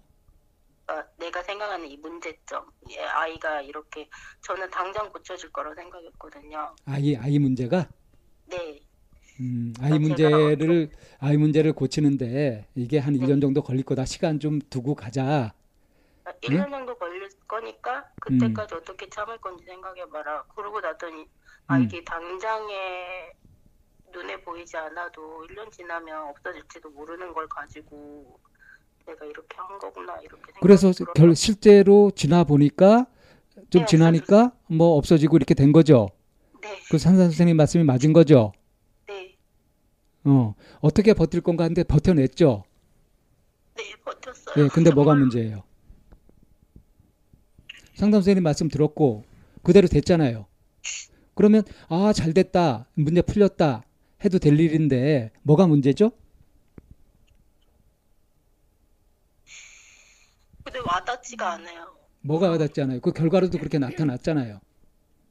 아, 0.89 1.05
내가 1.19 1.43
생각하는 1.43 1.87
이 1.89 1.97
문제점 1.97 2.71
예, 2.91 3.01
아이가 3.03 3.61
이렇게 3.61 4.09
저는 4.43 4.71
당장 4.71 5.11
고쳐질 5.13 5.51
거라고 5.51 5.75
생각했거든요. 5.75 6.75
아이 6.85 7.17
아이 7.17 7.39
문제가 7.39 7.89
네, 8.47 8.81
음, 9.41 9.73
아이 9.81 9.99
문제를 9.99 10.91
아이 11.19 11.37
문제를 11.37 11.73
고치는데 11.73 12.67
이게 12.75 12.99
한 12.99 13.15
1년 13.15 13.41
정도 13.41 13.63
걸릴 13.63 13.85
거다. 13.85 14.05
시간 14.05 14.41
좀 14.41 14.61
두고 14.71 14.95
가자. 14.95 15.53
아, 16.25 16.33
1년 16.43 16.71
정도 16.71 16.97
걸릴 16.97 17.29
거니까 17.47 17.99
음. 18.31 18.39
그때까지 18.39 18.75
어떻게 18.77 19.09
참을 19.09 19.39
건지 19.39 19.65
생각해봐라. 19.67 20.45
그러고 20.55 20.81
나더니 20.81 21.27
아 21.67 21.77
음. 21.77 21.83
이게 21.83 22.03
당장에 22.05 23.33
눈에 24.13 24.41
보이지 24.43 24.77
않아도 24.77 25.45
1년 25.47 25.71
지나면 25.71 26.29
없어질지도 26.29 26.91
모르는 26.91 27.35
걸 27.35 27.47
가지고 27.49 28.41
내가 29.07 29.25
이렇게 29.25 29.57
한 29.57 29.79
거구나 29.79 30.17
이렇게 30.21 30.53
그래서 30.61 30.93
결 31.15 31.35
실제로 31.37 32.11
지나 32.11 32.45
보니까 32.45 33.07
좀 33.71 33.83
네, 33.83 33.87
지나니까 33.87 34.53
뭐 34.69 34.97
없어지고 34.97 35.37
이렇게 35.37 35.55
된 35.55 35.73
거죠. 35.73 36.09
네, 36.63 36.69
그 36.91 36.99
산사 36.99 37.23
선생님 37.25 37.57
말씀이 37.57 37.85
맞은 37.85 38.13
거죠. 38.13 38.53
네, 39.07 39.37
어 40.25 40.55
어떻게 40.81 41.15
버틸 41.15 41.41
건가 41.41 41.65
하는데 41.65 41.83
버텨냈죠. 41.85 42.65
네 43.77 43.83
버텼어요. 44.05 44.65
예, 44.65 44.69
근데 44.69 44.91
뭐가 44.91 45.15
문제예요? 45.15 45.63
상담 47.95 48.21
선생님 48.21 48.43
말씀 48.43 48.69
들었고 48.69 49.25
그대로 49.63 49.89
됐잖아요. 49.89 50.47
그러면 51.35 51.63
아 51.89 52.13
잘 52.13 52.33
됐다 52.33 52.87
문제 52.95 53.23
풀렸다 53.23 53.83
해도 54.25 54.39
될 54.39 54.59
일인데 54.59 55.31
뭐가 55.43 55.67
문제죠? 55.67 56.11
근데 60.65 60.81
와닿지가 61.27 61.53
않아요. 61.53 61.97
뭐가 62.23 62.51
와닿잖아요. 62.51 63.01
그 63.01 63.13
결과로도 63.13 63.59
그렇게 63.59 63.79
나타났잖아요. 63.79 64.61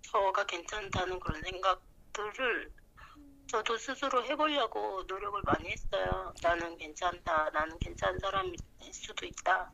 저가 0.01 0.45
괜찮다는 0.45 1.19
그런 1.19 1.41
생각들을 1.41 2.71
저도 3.47 3.77
스스로 3.77 4.23
해보려고 4.25 5.03
노력을 5.07 5.41
많이 5.43 5.69
했어요. 5.69 6.33
나는 6.41 6.77
괜찮다. 6.77 7.49
나는 7.51 7.77
괜찮은 7.79 8.19
사람일 8.19 8.55
수도 8.91 9.25
있다. 9.25 9.71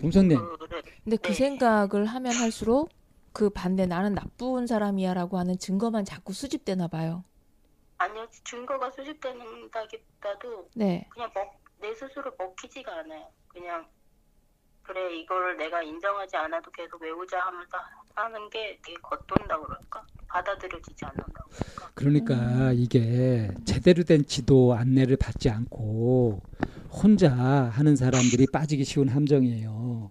공선님, 0.00 0.38
그래. 0.58 0.82
근데 1.04 1.16
그 1.16 1.28
네. 1.28 1.34
생각을 1.34 2.06
하면 2.06 2.32
할수록 2.32 2.90
그 3.32 3.50
반대 3.50 3.86
나는 3.86 4.14
나쁜 4.14 4.66
사람이야라고 4.66 5.38
하는 5.38 5.58
증거만 5.58 6.04
자꾸 6.04 6.32
수집되나 6.32 6.88
봐요. 6.88 7.24
아니요, 7.98 8.26
증거가 8.44 8.90
수집된다기보다도 8.90 10.70
네. 10.74 11.06
그냥 11.10 11.30
먹, 11.34 11.60
내 11.78 11.94
스스로 11.94 12.32
먹히지가 12.38 13.00
않아요. 13.00 13.30
그냥 13.48 13.86
그래 14.82 15.14
이걸 15.16 15.56
내가 15.56 15.82
인정하지 15.82 16.36
않아도 16.36 16.70
계속 16.70 17.00
외우자 17.00 17.38
하면서 17.40 17.78
하는 18.14 18.50
게 18.50 18.78
되게 18.84 18.96
겉돈다 19.02 19.58
그럴까? 19.60 20.04
받아들여지지 20.28 21.04
않는다 21.04 21.44
그럴까? 21.48 21.90
그러니까 21.94 22.72
이게 22.72 23.50
제대로 23.64 24.02
된 24.02 24.24
지도 24.26 24.74
안내를 24.74 25.16
받지 25.16 25.48
않고 25.48 26.40
혼자 26.90 27.30
하는 27.32 27.94
사람들이 27.96 28.46
빠지기 28.52 28.84
쉬운 28.84 29.08
함정이에요. 29.08 30.10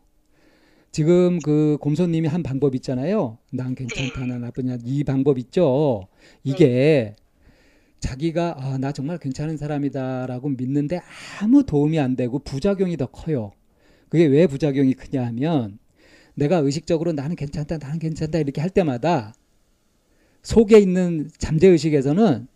지금 0.91 1.39
그 1.39 1.77
곰손님이 1.81 2.27
한 2.27 2.41
방법 2.41 2.73
있잖아요. 2.75 3.37
난 3.51 3.75
괜찮다, 3.75 4.25
나 4.25 4.39
나쁘냐. 4.39 4.77
이 4.83 5.03
방법 5.03 5.37
있죠. 5.37 6.07
이게 6.43 7.15
자기가 7.99 8.55
아, 8.57 8.77
나 8.79 8.91
정말 8.91 9.17
괜찮은 9.19 9.57
사람이다라고 9.57 10.49
믿는데 10.49 11.01
아무 11.41 11.63
도움이 11.65 11.99
안 11.99 12.15
되고 12.15 12.39
부작용이 12.39 12.97
더 12.97 13.05
커요. 13.07 13.51
그게 14.09 14.25
왜 14.25 14.47
부작용이 14.47 14.93
크냐 14.93 15.25
하면 15.27 15.79
내가 16.35 16.57
의식적으로 16.57 17.11
나는 17.11 17.35
괜찮다, 17.35 17.77
나는 17.77 17.99
괜찮다 17.99 18.39
이렇게 18.39 18.61
할 18.61 18.69
때마다 18.69 19.33
속에 20.41 20.79
있는 20.79 21.29
잠재의식에서는 21.37 22.47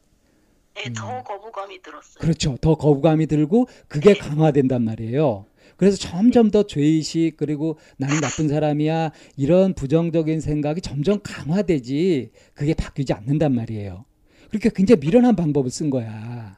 네, 0.75 0.93
더 0.93 1.23
거부감이 1.23 1.81
들었어요. 1.81 2.15
음. 2.17 2.19
그렇죠. 2.19 2.57
더 2.61 2.75
거부감이 2.75 3.27
들고 3.27 3.67
그게 3.87 4.13
강화된단 4.13 4.83
말이에요. 4.83 5.45
그래서 5.77 5.97
점점 5.97 6.49
더 6.49 6.63
죄의식 6.63 7.37
그리고 7.37 7.77
나는 7.97 8.21
나쁜 8.21 8.47
사람이야 8.47 9.11
이런 9.35 9.73
부정적인 9.73 10.39
생각이 10.39 10.81
점점 10.81 11.19
강화되지 11.21 12.31
그게 12.53 12.73
바뀌지 12.73 13.13
않는단 13.13 13.53
말이에요. 13.53 14.05
그렇게 14.49 14.69
굉장히 14.73 14.99
미련한 15.01 15.35
방법을 15.35 15.69
쓴 15.71 15.89
거야. 15.89 16.57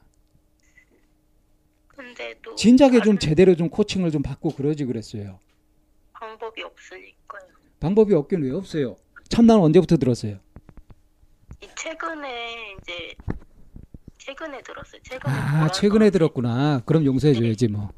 근데 2.16 2.34
또 2.42 2.54
진작에 2.54 3.02
좀 3.02 3.18
제대로 3.18 3.54
좀 3.54 3.68
코칭을 3.68 4.10
좀 4.10 4.22
받고 4.22 4.50
그러지 4.54 4.84
그랬어요. 4.86 5.38
방법이 6.14 6.62
없으니까요. 6.62 7.42
방법이 7.78 8.14
없긴 8.14 8.42
왜 8.42 8.50
없어요? 8.52 8.96
참나는 9.28 9.62
언제부터 9.62 9.96
들었어요? 9.98 10.38
이 11.62 11.66
최근에 11.76 12.74
이제 12.80 13.14
최근에 14.18 14.62
들었어요. 14.62 15.00
최근에 15.02 15.32
아, 15.34 15.70
최근에 15.70 16.10
들었구나. 16.10 16.82
그럼 16.86 17.04
용서해줘야지 17.04 17.68
뭐. 17.68 17.90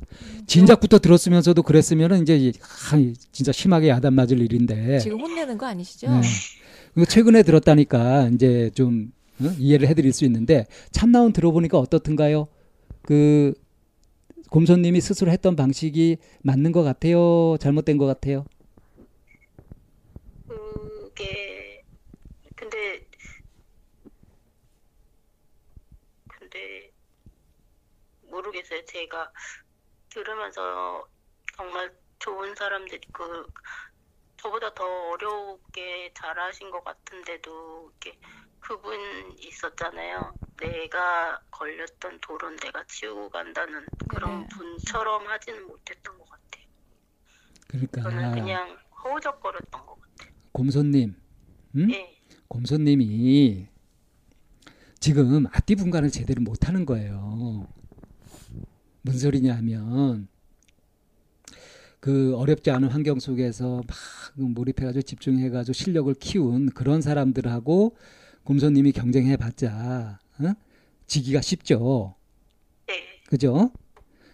진작부터 0.46 0.98
들었으면서도 0.98 1.62
그랬으면은 1.62 2.22
이제 2.22 2.36
이- 2.36 2.52
아, 2.60 2.96
진짜 3.30 3.52
심하게 3.52 3.88
야단 3.88 4.14
맞을 4.14 4.40
일인데. 4.40 4.98
지금 4.98 5.20
혼내는 5.20 5.56
거 5.58 5.66
아니시죠? 5.66 6.08
네. 6.10 7.04
최근에 7.04 7.44
들었다니까 7.44 8.28
이제 8.34 8.70
좀 8.74 9.12
어? 9.40 9.44
이해를 9.58 9.86
해드릴 9.88 10.12
수 10.12 10.24
있는데 10.24 10.66
참나온 10.90 11.32
들어보니까 11.32 11.78
어떻든가요? 11.78 12.48
그 13.02 13.54
곰손님이 14.50 15.00
스스로 15.00 15.30
했던 15.30 15.56
방식이 15.56 16.18
맞는 16.42 16.72
것 16.72 16.82
같아요? 16.82 17.56
잘못된 17.60 17.98
것 17.98 18.06
같아요? 18.06 18.46
그게 20.46 21.84
근데 22.56 23.06
근데 26.26 26.92
모르겠어요. 28.22 28.84
제가 28.86 29.32
들으면서 30.10 31.08
정말 31.56 31.94
좋은 32.18 32.54
사람들이 32.54 33.00
그 33.12 33.50
저보다 34.38 34.72
더 34.74 34.84
어렵게 35.10 36.12
잘하신 36.14 36.70
것 36.70 36.84
같은데도 36.84 37.90
이렇게 38.02 38.18
그분 38.60 38.98
있었잖아요. 39.38 40.27
내가 40.60 41.40
걸렸던 41.50 42.18
돌은 42.20 42.56
내가 42.56 42.84
치우고 42.84 43.30
간다는 43.30 43.84
그런 44.08 44.40
네. 44.40 44.48
분처럼 44.48 45.26
하지는 45.26 45.66
못했던 45.66 46.18
것 46.18 46.28
같아요. 46.28 46.64
그러니까 47.68 48.02
저는 48.02 48.32
그냥 48.32 48.78
허우적거렸던 49.04 49.86
것 49.86 50.00
같아요. 50.00 50.32
곰손님, 50.52 51.14
음? 51.76 51.90
예. 51.92 52.18
곰손님이 52.48 53.68
지금 55.00 55.46
앞뒤 55.46 55.76
분간을 55.76 56.10
제대로 56.10 56.42
못하는 56.42 56.84
거예요. 56.84 57.68
무슨 59.02 59.20
소리냐 59.20 59.54
하면 59.56 60.28
그 62.00 62.36
어렵지 62.36 62.70
않은 62.70 62.88
환경 62.88 63.20
속에서 63.20 63.82
막 63.86 63.96
몰입해가지고 64.34 65.02
집중해가지고 65.02 65.72
실력을 65.72 66.12
키운 66.14 66.70
그런 66.70 67.00
사람들하고 67.00 67.96
곰손님이 68.44 68.92
경쟁해봤자 68.92 70.18
어? 70.40 70.54
지기가 71.06 71.40
쉽죠. 71.40 72.14
네. 72.86 72.94
그죠? 73.26 73.70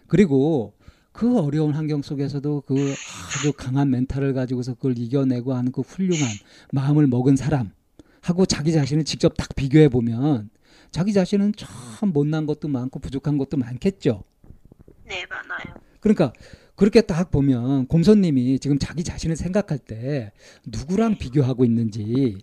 그리고 0.07 0.75
그 1.13 1.39
어려운 1.39 1.73
환경 1.73 2.03
속에서도 2.03 2.63
그 2.67 2.75
아주 3.37 3.53
강한 3.53 3.91
멘탈을 3.91 4.35
가지고서 4.35 4.75
그걸 4.75 4.99
이겨내고 4.99 5.55
하는 5.55 5.71
그 5.71 5.81
훌륭한 5.83 6.29
마음을 6.73 7.07
먹은 7.07 7.37
사람 7.37 7.71
하고 8.21 8.47
자기 8.47 8.73
자신을 8.73 9.05
직접 9.05 9.37
딱 9.37 9.55
비교해 9.55 9.89
보면 9.89 10.51
자기 10.91 11.13
자신은 11.13 11.53
참 11.57 12.13
못난 12.13 12.47
것도 12.47 12.69
많고 12.69 12.99
부족한 12.99 13.39
것도 13.39 13.57
많겠죠. 13.57 14.25
네, 15.05 15.25
많아요. 15.29 15.77
그러니까 16.01 16.33
그렇게 16.75 17.01
딱 17.01 17.31
보면 17.31 17.87
곰선님이 17.87 18.59
지금 18.59 18.79
자기 18.79 19.05
자신을 19.05 19.37
생각할 19.37 19.79
때 19.79 20.33
누구랑 20.67 21.19
비교하고 21.19 21.65
있는지 21.65 22.39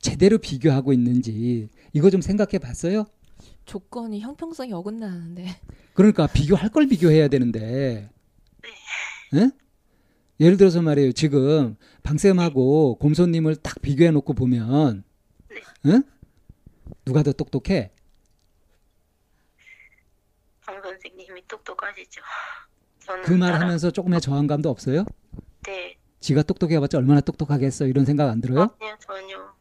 제대로 0.00 0.38
비교하고 0.38 0.92
있는지 0.92 1.68
이거 1.94 2.10
좀 2.10 2.20
생각해 2.20 2.58
봤어요? 2.58 3.06
조건이 3.64 4.20
형평성이 4.20 4.72
어긋나는데. 4.72 5.46
그러니까 5.94 6.26
비교할 6.26 6.68
걸 6.70 6.86
비교해야 6.88 7.28
되는데, 7.28 8.10
예? 9.34 9.50
예를 10.40 10.56
들어서 10.56 10.82
말이에요. 10.82 11.12
지금 11.12 11.76
방쌤하고 12.02 12.96
곰손님을 12.96 13.56
딱 13.56 13.80
비교해 13.80 14.10
놓고 14.10 14.34
보면, 14.34 15.04
예? 15.86 16.02
누가 17.04 17.22
더 17.22 17.32
똑똑해? 17.32 17.92
강 20.66 20.82
선생님이 20.82 21.46
똑똑하시죠. 21.46 22.20
그말 23.24 23.52
따라- 23.52 23.64
하면서 23.64 23.90
조금의 23.90 24.20
저항감도 24.20 24.68
없어요? 24.68 25.04
네. 25.66 25.96
지가 26.20 26.42
똑똑해봤자 26.42 26.98
얼마나 26.98 27.20
똑똑하겠어 27.20 27.86
이런 27.86 28.04
생각 28.04 28.30
안 28.30 28.40
들어요? 28.40 28.74
아니요, 28.80 28.96
전혀. 28.98 29.53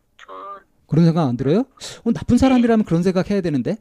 저 0.84 0.88
그런 0.88 1.06
생각 1.06 1.28
안 1.28 1.38
들어요? 1.38 1.66
어, 2.04 2.12
나쁜 2.14 2.38
사람이라면 2.38 2.86
그런 2.86 3.04
생각 3.04 3.30
해야 3.30 3.42
되는데. 3.42 3.78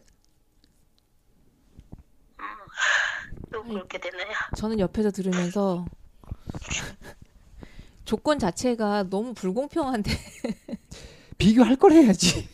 또 3.53 3.63
그렇게 3.65 3.99
되나요? 3.99 4.33
저는 4.57 4.79
옆에서 4.81 5.11
들으면서 5.11 5.85
조건 8.05 8.39
자체가 8.39 9.05
너무 9.11 9.35
불공평한데 9.35 10.11
비교할 11.39 11.77
걸 11.77 11.93
해야지. 11.93 12.49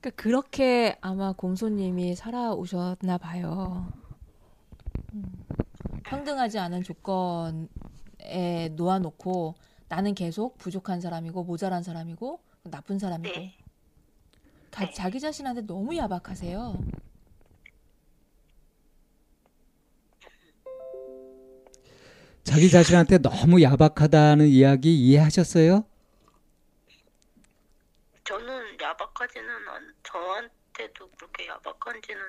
그러니까 0.00 0.22
그렇게 0.22 0.96
아마 1.00 1.32
곰소님이 1.32 2.16
살아오셨나 2.16 3.18
봐요. 3.18 3.92
음. 5.14 5.44
평등하지 6.04 6.58
않은 6.58 6.82
조건에 6.82 7.68
놓아놓고 8.72 9.54
나는 9.92 10.14
계속 10.14 10.56
부족한 10.56 11.02
사람이고 11.02 11.44
모자란 11.44 11.82
사람이고 11.82 12.40
나쁜 12.62 12.98
사람이고 12.98 13.38
네. 13.38 13.58
가- 14.70 14.90
자기 14.90 15.20
자신한테 15.20 15.66
너무 15.66 15.94
야박하세요. 15.94 16.78
자기 22.42 22.70
자신한테 22.70 23.18
너무 23.18 23.62
야박하다는 23.62 24.46
이야기 24.48 24.94
이해하셨어요? 24.96 25.84
저는 28.24 28.80
야박하지는 28.80 29.48
않, 29.68 29.94
저한테도 30.02 31.10
그렇게 31.18 31.48
야박한지는 31.48 32.20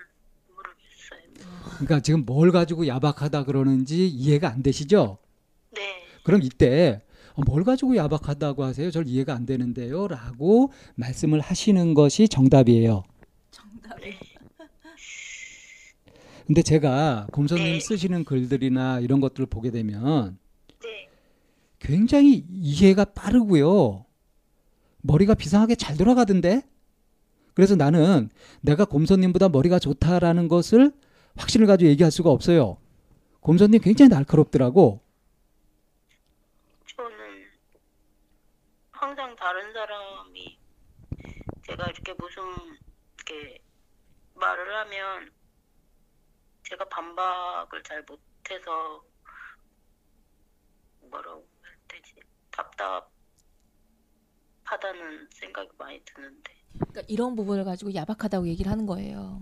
모르겠어요. 0.53 1.61
그러니까 1.75 1.99
지금 2.01 2.25
뭘 2.25 2.51
가지고 2.51 2.87
야박하다 2.87 3.45
그러는지 3.45 4.07
이해가 4.07 4.49
안 4.49 4.61
되시죠? 4.61 5.17
네, 5.71 6.05
그럼 6.23 6.41
이때 6.43 7.01
어, 7.07 7.12
뭘 7.45 7.63
가지고 7.63 7.95
야박하다고 7.95 8.63
하세요? 8.63 8.91
절 8.91 9.07
이해가 9.07 9.33
안 9.33 9.45
되는데요. 9.45 10.07
라고 10.07 10.71
말씀을 10.95 11.39
하시는 11.39 11.93
것이 11.93 12.27
정답이에요. 12.27 13.03
정답이. 13.51 14.13
근데 16.45 16.61
제가 16.61 17.27
곰선님 17.31 17.65
네. 17.65 17.79
쓰시는 17.79 18.23
글들이나 18.25 18.99
이런 18.99 19.21
것들을 19.21 19.45
보게 19.47 19.71
되면 19.71 20.37
네, 20.81 21.09
굉장히 21.79 22.45
이해가 22.49 23.05
빠르고요. 23.05 24.05
머리가 25.01 25.33
비상하게 25.33 25.75
잘 25.75 25.97
돌아가던데? 25.97 26.63
그래서 27.53 27.75
나는 27.75 28.29
내가 28.61 28.85
곰선님보다 28.85 29.49
머리가 29.49 29.79
좋다라는 29.79 30.47
것을 30.47 30.91
확신을 31.35 31.67
가지고 31.67 31.89
얘기할 31.89 32.11
수가 32.11 32.29
없어요. 32.29 32.77
곰선님 33.41 33.81
굉장히 33.81 34.09
날카롭더라고. 34.09 35.01
저는 36.95 37.09
항상 38.91 39.35
다른 39.35 39.73
사람이 39.73 40.57
제가 41.73 41.89
이렇게 41.89 42.13
무슨 42.13 42.43
이렇게 43.17 43.57
말을 44.35 44.75
하면 44.75 45.31
제가 46.69 46.85
반박을 46.85 47.81
잘 47.81 48.03
못해서 48.03 49.03
뭐라고 51.01 51.43
해야 51.65 51.73
되지? 51.87 52.13
답답하다는 52.51 53.09
생각이 55.31 55.69
많이 55.79 55.99
드는데. 56.05 56.53
그러니까 56.73 57.01
이런 57.07 57.35
부분을 57.35 57.63
가지고 57.63 57.95
야박하다고 57.95 58.47
얘기를 58.47 58.71
하는 58.71 58.85
거예요. 58.85 59.39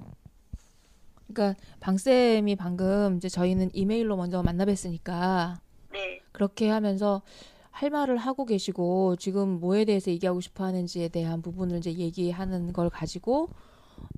그러니까 1.28 1.62
방쌤이 1.82 2.56
방금 2.56 3.18
이제 3.18 3.28
저희는 3.28 3.72
이메일로 3.74 4.16
먼저 4.16 4.42
만나 4.42 4.64
뵀으니까 4.64 5.60
네, 5.92 6.24
그렇게 6.32 6.70
하면서 6.70 7.24
할 7.72 7.90
말을 7.90 8.18
하고 8.18 8.46
계시고 8.46 9.16
지금 9.18 9.60
뭐에 9.60 9.86
대해서 9.86 10.12
얘기하고 10.12 10.42
싶어 10.42 10.66
하는지에 10.66 11.08
대한 11.10 11.42
부분을 11.42 11.78
이제 11.80 11.94
얘기하는 11.94 12.74
걸 12.74 12.90
가지고 12.90 13.50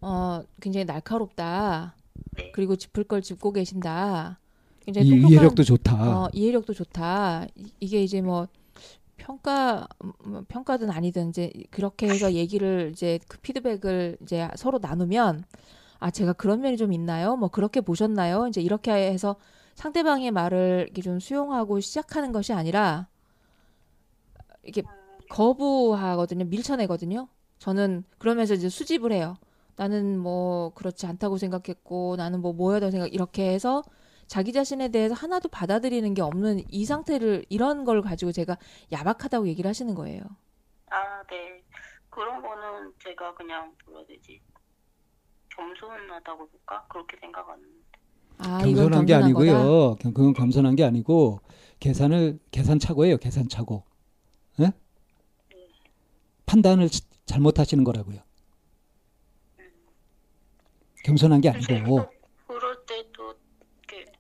어 0.02 0.44
굉장히 0.62 0.86
날카롭다. 0.86 1.96
네. 2.38 2.52
그리고 2.54 2.76
짚을 2.76 3.06
걸 3.06 3.22
짚고 3.22 3.54
계신다. 3.54 4.40
굉장히 4.82 5.08
이, 5.08 5.12
똑똑한 5.12 5.32
이해력도 5.32 5.64
좋다. 5.64 6.24
어, 6.26 6.30
이해력도 6.34 6.74
좋다. 6.74 7.46
이- 7.56 7.72
이게 7.80 8.04
이제 8.04 8.22
뭐 8.22 8.48
평가 9.18 9.88
음, 10.26 10.46
평가든 10.48 10.90
아니든 10.90 11.30
이제 11.30 11.52
그렇게 11.72 12.08
해서 12.10 12.34
얘기를 12.34 12.92
이제 12.94 13.20
그 13.28 13.38
피드백을 13.40 14.18
이제 14.22 14.50
서로 14.56 14.80
나누면 14.82 15.46
아 16.00 16.12
제가 16.12 16.34
그런 16.34 16.62
면이 16.62 16.78
좀 16.78 16.94
있나요? 16.94 17.36
뭐 17.38 17.50
그렇게 17.50 17.82
보셨나요? 17.82 18.48
이제 18.48 18.62
이렇게 18.62 18.92
해서 18.92 19.38
상대방의 19.76 20.32
말을 20.32 20.86
이렇게 20.88 21.02
좀 21.02 21.20
수용하고 21.20 21.80
시작하는 21.80 22.32
것이 22.32 22.54
아니라 22.54 23.08
이게 24.64 24.82
거부하거든요. 25.30 26.46
밀쳐내거든요. 26.46 27.28
저는 27.60 28.04
그러면서 28.18 28.54
이제 28.54 28.70
수집을 28.70 29.12
해요. 29.12 29.36
나는 29.76 30.20
뭐 30.20 30.72
그렇지 30.76 31.06
않다고 31.06 31.38
생각했고 31.38 32.16
나는 32.18 32.42
뭐 32.42 32.54
뭐여야 32.54 32.80
된다고 32.80 32.92
생각 32.92 33.14
이렇게 33.14 33.50
해서 33.52 33.84
자기 34.28 34.54
자신에 34.54 34.90
대해서 34.90 35.14
하나도 35.16 35.50
받아들이는 35.50 36.14
게 36.14 36.22
없는 36.22 36.62
이 36.70 36.86
상태를 36.86 37.46
이런 37.50 37.84
걸 37.84 38.02
가지고 38.02 38.32
제가 38.32 38.58
야박하다고 38.92 39.48
얘기를 39.48 39.68
하시는 39.68 39.94
거예요. 39.96 40.22
아, 40.90 41.24
네. 41.30 41.62
그런 42.10 42.42
거는 42.42 42.94
제가 43.04 43.34
그냥 43.34 43.74
뭐라 43.86 44.06
되지? 44.06 44.40
겸손하다고 45.56 46.48
볼까? 46.50 46.86
그렇게 46.90 47.18
생각하는데. 47.20 47.68
아, 48.40 48.60
겸손한 48.60 49.06
게. 49.06 49.14
아니고요. 49.14 49.96
겸- 50.00 50.14
그건 50.14 50.34
겸손한 50.34 50.76
게 50.76 50.84
아니고 50.84 51.40
계산을 51.80 52.40
계산 52.52 52.80
착오예요. 52.80 53.18
계산 53.18 53.50
착오. 53.50 53.84
예? 56.54 56.62
판단을 56.62 56.90
지- 56.90 57.02
잘못하시는 57.26 57.84
거라고요. 57.84 58.20
겸손한 61.04 61.42
게 61.42 61.50
아니고 61.50 61.98
또 61.98 62.10
그럴 62.48 62.86
때도 62.86 63.36
이렇게 63.90 64.12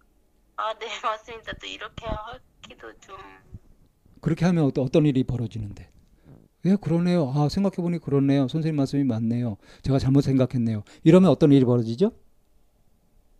아, 0.58 0.74
네, 0.78 0.88
맞습니다. 1.04 1.54
또 1.54 1.68
이렇게 1.68 2.06
하기도 2.06 3.00
좀 3.00 3.16
그렇게 4.22 4.46
하면 4.46 4.66
어떤, 4.66 4.84
어떤 4.86 5.06
일이 5.06 5.24
벌어지는데? 5.24 5.90
예, 6.66 6.76
그러네요. 6.76 7.30
아, 7.36 7.50
생각해 7.50 7.76
보니 7.78 8.00
그렇네요. 8.00 8.48
선생님 8.48 8.78
말씀이 8.78 9.04
맞네요. 9.04 9.58
제가 9.82 10.00
잘못 10.00 10.22
생각했네요. 10.22 10.84
이러면 11.04 11.30
어떤 11.30 11.52
일이 11.52 11.66
벌어지죠? 11.66 12.12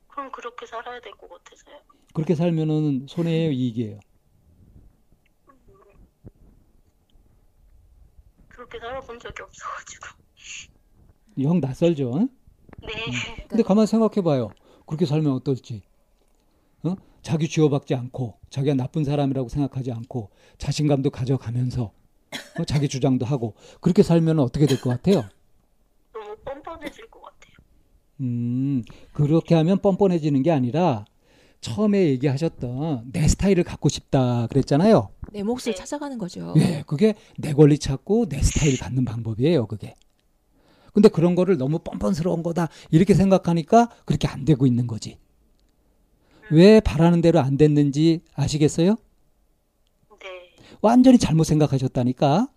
그럼 0.10 0.32
그렇게 0.32 0.66
살아야 0.66 1.00
될 1.00 1.12
것 1.14 1.30
같아서요. 1.30 1.80
그렇게 2.14 2.36
살면은 2.36 3.08
손해예요, 3.10 3.52
이익이에요. 3.52 4.00
그렇게 8.74 8.80
살아본 8.80 9.20
적이 9.20 9.44
없어가지고. 9.44 10.08
형 11.42 11.60
낯설죠? 11.60 12.10
어? 12.10 12.28
네. 12.82 13.46
근데 13.48 13.62
가만 13.62 13.86
생각해봐요. 13.86 14.50
그렇게 14.88 15.06
살면 15.06 15.32
어떨지. 15.34 15.84
어? 16.84 16.96
자기 17.22 17.48
쥐어박지 17.48 17.94
않고, 17.94 18.40
자기가 18.50 18.74
나쁜 18.74 19.04
사람이라고 19.04 19.48
생각하지 19.48 19.92
않고, 19.92 20.32
자신감도 20.58 21.12
가져가면서, 21.12 21.94
어? 22.60 22.66
자기 22.66 22.88
주장도 22.90 23.26
하고, 23.26 23.56
그렇게 23.80 24.02
살면 24.02 24.40
어떻게 24.40 24.66
될 24.66 24.82
것 24.82 24.90
같아요? 24.90 25.24
너무 26.12 26.36
뻔뻔해질 26.44 27.10
것 27.12 27.22
같아요. 27.22 27.54
음, 28.22 28.84
그렇게 29.14 29.54
하면 29.56 29.78
뻔뻔해지는 29.80 30.42
게 30.42 30.52
아니라, 30.52 31.06
처음에 31.64 32.06
얘기하셨던 32.10 33.12
내 33.12 33.28
스타일을 33.28 33.64
갖고 33.64 33.90
싶다 33.90 34.48
그랬잖아요. 34.48 35.10
내 35.32 35.42
몫을 35.42 35.60
네. 35.64 35.74
찾아가는 35.74 36.18
거죠. 36.18 36.54
예, 36.58 36.84
그게 36.86 37.16
내 37.38 37.54
권리 37.54 37.80
찾고 37.80 38.28
내 38.30 38.42
스타일 38.42 38.78
갖는 38.78 39.06
방법이에요, 39.06 39.66
그게. 39.66 39.96
근데 40.94 41.10
그런 41.10 41.34
거를 41.34 41.58
너무 41.58 41.80
뻔뻔스러운 41.80 42.44
거다 42.44 42.68
이렇게 42.92 43.16
생각하니까 43.16 43.90
그렇게 44.06 44.28
안 44.28 44.46
되고 44.46 44.68
있는 44.68 44.86
거지. 44.86 45.18
왜 46.52 46.80
바라는 46.82 47.22
대로 47.22 47.40
안 47.40 47.58
됐는지 47.58 48.22
아시겠어요? 48.36 48.98
네. 50.20 50.56
완전히 50.82 51.18
잘못 51.18 51.46
생각하셨다니까. 51.46 52.48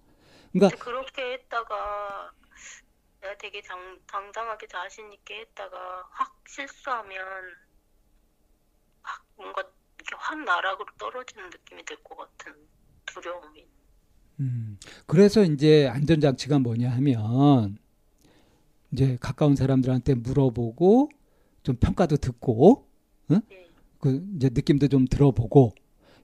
그러니까 0.53 0.85
그렇게 0.85 1.23
했다가 1.33 2.33
내가 3.23 3.39
되게 3.39 3.63
장, 3.63 3.79
당당하게 4.07 4.67
자신 4.67 5.13
있게 5.13 5.41
했다가 5.41 5.77
확 6.11 6.35
실수하면 6.47 7.19
확 7.19 7.66
뭔가 9.37 9.63
이렇게 9.97 10.17
확 10.17 10.39
나락으로 10.45 10.87
떨어지는 10.99 11.51
느낌이 11.51 11.85
들것 11.85 12.17
같은 12.17 12.55
두려움이. 13.07 13.67
음, 14.41 14.79
그래서 15.07 15.43
이제 15.45 15.89
안전장치가 15.89 16.59
뭐냐 16.59 16.91
하면 16.91 17.79
이제 18.93 19.17
가까운 19.21 19.57
사람들한테 19.57 20.15
물어보고 20.15 21.11
좀 21.63 21.77
평가도 21.77 22.17
듣고 22.17 22.89
응? 23.31 23.41
네. 23.49 23.69
그 24.01 24.25
이제 24.37 24.51
느낌도 24.53 24.89
좀 24.89 25.07
들어보고 25.07 25.75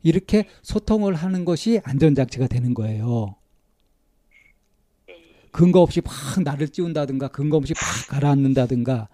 이렇게 0.03 0.49
소통을 0.63 1.15
하는 1.15 1.45
것이 1.45 1.81
안전장치가 1.85 2.47
되는 2.47 2.75
거예요. 2.75 3.37
네. 5.07 5.15
근거 5.51 5.81
없이 5.81 6.01
팍 6.01 6.43
나를 6.43 6.69
찌운다든가 6.69 7.29
근거 7.29 7.57
없이 7.57 7.75
팍 7.75 8.09
가라앉는다든가 8.09 9.09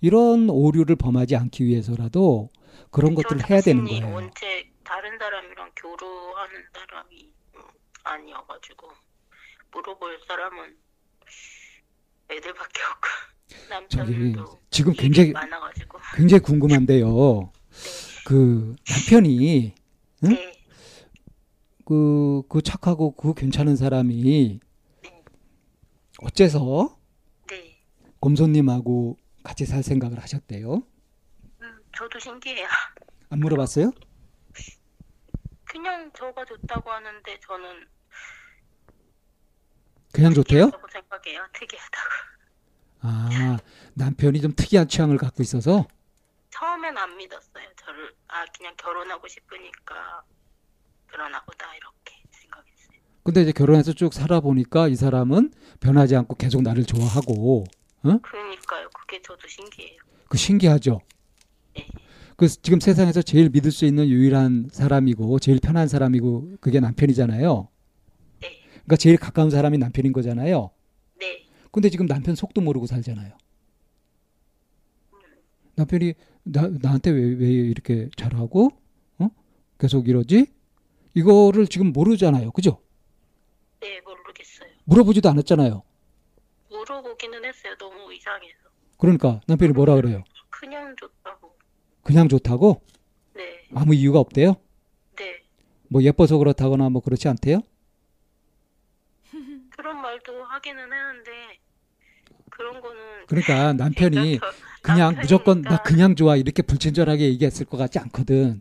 이런 0.00 0.50
오류를 0.50 0.96
범하지 0.96 1.36
않기 1.36 1.64
위해서라도 1.64 2.50
그런 2.90 3.14
저 3.14 3.22
것들을 3.22 3.50
해야 3.50 3.60
되는 3.60 3.84
거예요. 3.84 4.14
원체 4.14 4.70
다른 4.84 5.18
사람이랑 5.18 5.72
교류하는 5.76 6.64
사람이 6.74 7.32
음, 7.56 7.60
아니어가지고 8.04 8.88
물어볼 9.70 10.20
사람은 10.26 10.76
애들밖에 12.30 12.82
없고 12.82 13.08
남편도 13.70 14.60
지금 14.70 14.92
굉장히 14.92 15.32
많아가지고 15.32 15.98
굉장히 16.14 16.42
궁금한데요. 16.42 17.52
그 18.24 18.74
남편이 18.88 19.74
응? 20.24 20.28
네, 20.28 20.52
그, 21.84 22.42
그 22.48 22.62
착하고 22.62 23.12
그 23.12 23.34
괜찮은 23.34 23.76
사람이 23.76 24.60
어째서 26.22 26.98
네. 27.48 27.78
곰손님하고 28.20 29.18
같이 29.42 29.66
살 29.66 29.82
생각을 29.82 30.20
하셨대요? 30.20 30.82
음, 31.92 31.96
저도 31.96 32.18
신기해요. 32.18 32.66
안 33.30 33.38
물어봤어요? 33.40 33.92
그냥 35.64 36.10
저가 36.14 36.44
좋다고 36.44 36.90
하는데 36.90 37.40
저는 37.40 37.86
그냥 40.12 40.34
좋대요? 40.34 40.70
생각해요. 40.92 41.46
특이하다고. 41.54 42.08
아, 43.04 43.58
남편이 43.94 44.40
좀 44.40 44.52
특이한 44.54 44.88
취향을 44.88 45.16
갖고 45.16 45.42
있어서? 45.42 45.86
처음엔 46.50 46.96
안 46.96 47.16
믿었어요. 47.16 47.64
저를 47.76 48.14
아 48.28 48.44
그냥 48.56 48.74
결혼하고 48.76 49.26
싶으니까 49.26 50.22
결혼하고 51.10 51.52
다 51.52 51.74
이렇게 51.74 52.22
생각했어요. 52.30 52.98
근데 53.24 53.42
이제 53.42 53.52
결혼해서 53.52 53.94
쭉 53.94 54.12
살아보니까 54.12 54.88
이 54.88 54.96
사람은 54.96 55.52
변하지 55.80 56.16
않고 56.16 56.36
계속 56.36 56.62
나를 56.62 56.84
좋아하고, 56.84 57.64
그러니까요. 58.02 58.90
그게 58.90 59.22
저도 59.22 59.48
신기해요. 59.48 59.98
그 60.28 60.36
신기하죠? 60.36 61.00
네. 61.74 61.88
그 62.36 62.48
지금 62.48 62.80
세상에서 62.80 63.22
제일 63.22 63.50
믿을 63.50 63.70
수 63.70 63.84
있는 63.84 64.08
유일한 64.08 64.68
사람이고, 64.72 65.38
제일 65.38 65.58
편한 65.60 65.88
사람이고, 65.88 66.56
그게 66.60 66.80
남편이잖아요. 66.80 67.68
네, 68.40 68.48
그러니까 68.70 68.96
제일 68.96 69.16
가까운 69.16 69.50
사람이 69.50 69.78
남편인 69.78 70.12
거잖아요. 70.12 70.70
네. 71.20 71.44
근데 71.70 71.88
지금 71.88 72.06
남편 72.06 72.34
속도 72.34 72.60
모르고 72.60 72.86
살잖아요. 72.86 73.36
남편이 75.74 76.14
나, 76.44 76.68
나한테 76.68 77.10
왜, 77.10 77.20
왜 77.34 77.48
이렇게 77.48 78.08
잘하고, 78.16 78.70
어? 79.18 79.28
계속 79.78 80.08
이러지? 80.08 80.46
이거를 81.14 81.66
지금 81.66 81.92
모르잖아요. 81.92 82.50
그죠? 82.52 82.80
네, 83.80 84.00
모르겠어요. 84.00 84.68
물어보지도 84.84 85.28
않았잖아요. 85.30 85.82
물어보기는 86.70 87.44
했어요. 87.44 87.74
너무 87.78 88.12
이상해서. 88.12 88.58
그러니까 88.98 89.40
남편이 89.46 89.72
뭐라 89.72 89.94
그래요? 89.96 90.22
그냥 90.50 90.94
좋다고. 90.96 91.41
그냥 92.02 92.28
좋다고? 92.28 92.82
네, 93.34 93.42
아무 93.74 93.94
이유가 93.94 94.18
없대요? 94.18 94.56
네. 95.16 95.42
뭐 95.88 96.02
예뻐서 96.02 96.36
그렇다거나 96.38 96.88
뭐 96.90 97.00
그렇지 97.02 97.28
않대요? 97.28 97.60
그런 99.76 100.00
말도 100.02 100.42
하기는 100.44 100.78
하는데 100.80 101.30
그런 102.50 102.80
거는 102.80 103.00
그러니까 103.26 103.72
남편이 103.74 104.38
그냥 104.82 105.16
무조건 105.20 105.62
나 105.62 105.78
그냥 105.82 106.16
좋아 106.16 106.36
이렇게 106.36 106.62
불친절하게 106.62 107.24
얘기했을 107.24 107.66
것 107.66 107.76
같지 107.76 107.98
않거든. 107.98 108.60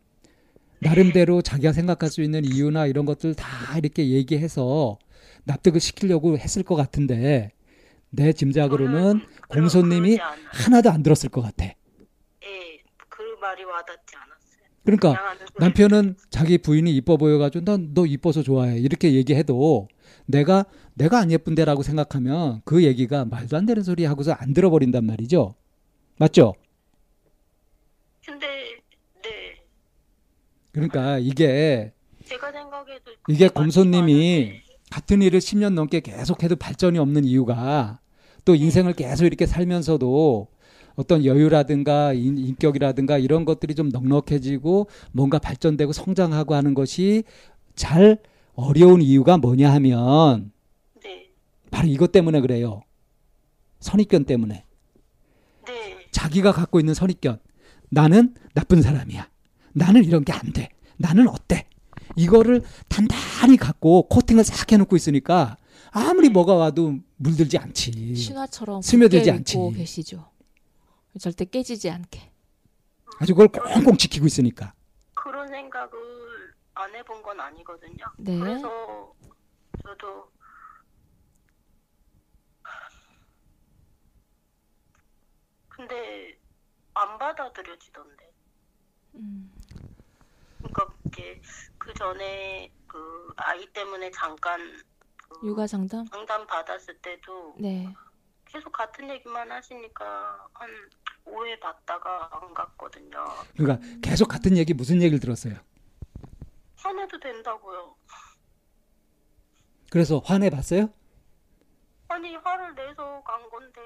나름대로 0.80 1.42
자기가 1.42 1.74
생각할 1.74 2.10
수 2.10 2.22
있는 2.24 2.44
이유나 2.44 2.88
이런 2.88 3.06
것들 3.06 3.36
다 3.36 3.78
이렇게 3.78 4.10
얘기해서 4.10 4.98
납득을 5.44 5.80
시키려고 5.80 6.38
했을 6.38 6.64
것 6.64 6.76
같은데 6.76 7.52
내 8.10 8.34
짐작으로는 8.34 9.22
공손님이. 9.50 10.18
하나도 10.46 10.90
안 10.92 11.04
들었을 11.04 11.30
것 11.30 11.42
같아. 11.42 11.74
말이 13.62 13.66
와닿지 13.66 14.16
않았어요. 14.16 14.62
그러니까. 14.84 15.38
남편은 15.60 16.16
자기 16.30 16.58
부인이 16.58 16.94
이뻐 16.96 17.18
보여가지고 17.18 17.66
난 17.66 17.94
너 17.94 18.06
이뻐서 18.06 18.42
좋아해 18.42 18.80
이렇게 18.80 19.14
얘기해도 19.14 19.88
내가 20.26 20.66
내가 20.96 21.20
안 21.20 21.32
예쁜데라고 21.32 21.84
생각하면 21.84 22.62
그 22.66 22.84
얘기가 22.84 23.26
말도 23.26 23.58
안 23.58 23.66
되는 23.66 23.84
소리 23.84 24.06
하고서 24.06 24.32
안 24.34 24.54
들어버린단 24.54 25.06
말이죠. 25.06 25.56
맞죠? 26.18 26.54
근데 28.26 28.48
네, 29.24 29.30
그러니까 30.72 31.18
이게 31.20 31.94
제가 32.26 32.52
생각해도 32.52 33.12
이게 33.28 33.48
곰손님이 33.50 34.62
같은 34.90 35.22
일을 35.22 35.40
10년 35.40 35.74
넘게 35.74 36.00
계속해도 36.02 36.56
발전이 36.56 36.98
없는 36.98 37.24
이유가 37.26 38.00
또 38.46 38.56
인생을 38.56 38.94
계속 38.94 39.26
이렇게 39.26 39.46
살면서도 39.46 40.48
어떤 40.96 41.26
여유라든가 41.26 42.14
인- 42.14 42.38
인격이라든가 42.38 43.18
이런 43.18 43.46
것들이 43.46 43.76
좀 43.76 43.90
넉넉해지고 43.90 44.88
뭔가 45.12 45.40
발전되고 45.40 45.94
성장하고 45.94 46.54
하는 46.56 46.74
것이 46.74 47.24
잘 47.76 48.20
어려운 48.54 49.02
이유가 49.02 49.38
뭐냐 49.38 49.72
하면 49.76 50.52
네, 51.04 51.30
바로 51.72 51.88
이것 51.88 52.12
때문에 52.12 52.42
그래요. 52.42 52.82
선입견 53.80 54.26
때문에. 54.26 54.66
네, 55.68 55.74
자기가 56.12 56.52
갖고 56.52 56.80
있는 56.80 56.94
선입견. 56.94 57.40
나는 57.90 58.36
나쁜 58.54 58.82
사람이야. 58.82 59.30
나는 59.74 60.04
이런 60.04 60.24
게 60.24 60.34
안 60.34 60.52
돼. 60.54 60.70
나는 60.98 61.28
어때? 61.28 61.66
이거를 62.18 62.62
단단히 62.90 63.58
갖고 63.58 64.04
코팅을 64.10 64.44
싹 64.44 64.72
해놓고 64.72 64.96
있으니까 64.98 65.58
아무리 65.92 66.30
뭐가 66.30 66.54
와도 66.56 66.96
물들지 67.16 67.58
않지. 67.58 68.16
신화처럼 68.16 68.82
스며들지 68.82 69.32
않지. 69.32 69.58
계시죠. 69.76 70.26
절대 71.20 71.46
깨지지 71.46 71.90
않게. 71.90 72.32
아주 73.20 73.36
그걸 73.36 73.50
꽁꽁 73.50 73.98
지키고 73.98 74.26
있으니까. 74.26 74.74
그런 75.14 75.48
생각을 75.48 76.54
안 76.74 76.96
해본 76.96 77.22
건 77.22 77.40
아니거든요. 77.40 78.06
네. 78.18 78.40
그래서 78.40 79.14
저도 79.84 80.32
근데 85.70 86.38
안 86.94 87.18
받아들여지던데. 87.18 88.32
음, 89.16 89.52
그러니까 90.58 90.88
이제 91.08 91.42
그 91.78 91.94
전에 91.94 92.72
그 92.88 93.34
아이 93.36 93.66
때문에 93.74 94.10
잠깐 94.12 94.60
그 95.18 95.48
육아 95.48 95.68
상담? 95.68 96.06
상담 96.06 96.46
받았을 96.48 96.98
때도 97.00 97.56
네. 97.60 97.94
계속 98.46 98.72
같은 98.72 99.10
얘기만 99.10 99.52
하시니까 99.52 100.48
한 100.54 100.70
오해 101.26 101.58
받다가 101.60 102.30
안 102.32 102.54
갔거든요. 102.54 103.26
그러니까 103.56 103.86
계속 104.02 104.28
같은 104.28 104.58
얘기 104.58 104.74
무슨 104.74 105.02
얘기를 105.02 105.20
들었어요. 105.20 105.56
화내도 106.78 107.20
된다고요. 107.20 107.96
그래서 109.92 110.20
화내 110.20 110.50
봤어요? 110.50 110.90
아니 112.08 112.36
화를 112.36 112.74
내서 112.76 113.22
간 113.24 113.50
건데 113.50 113.82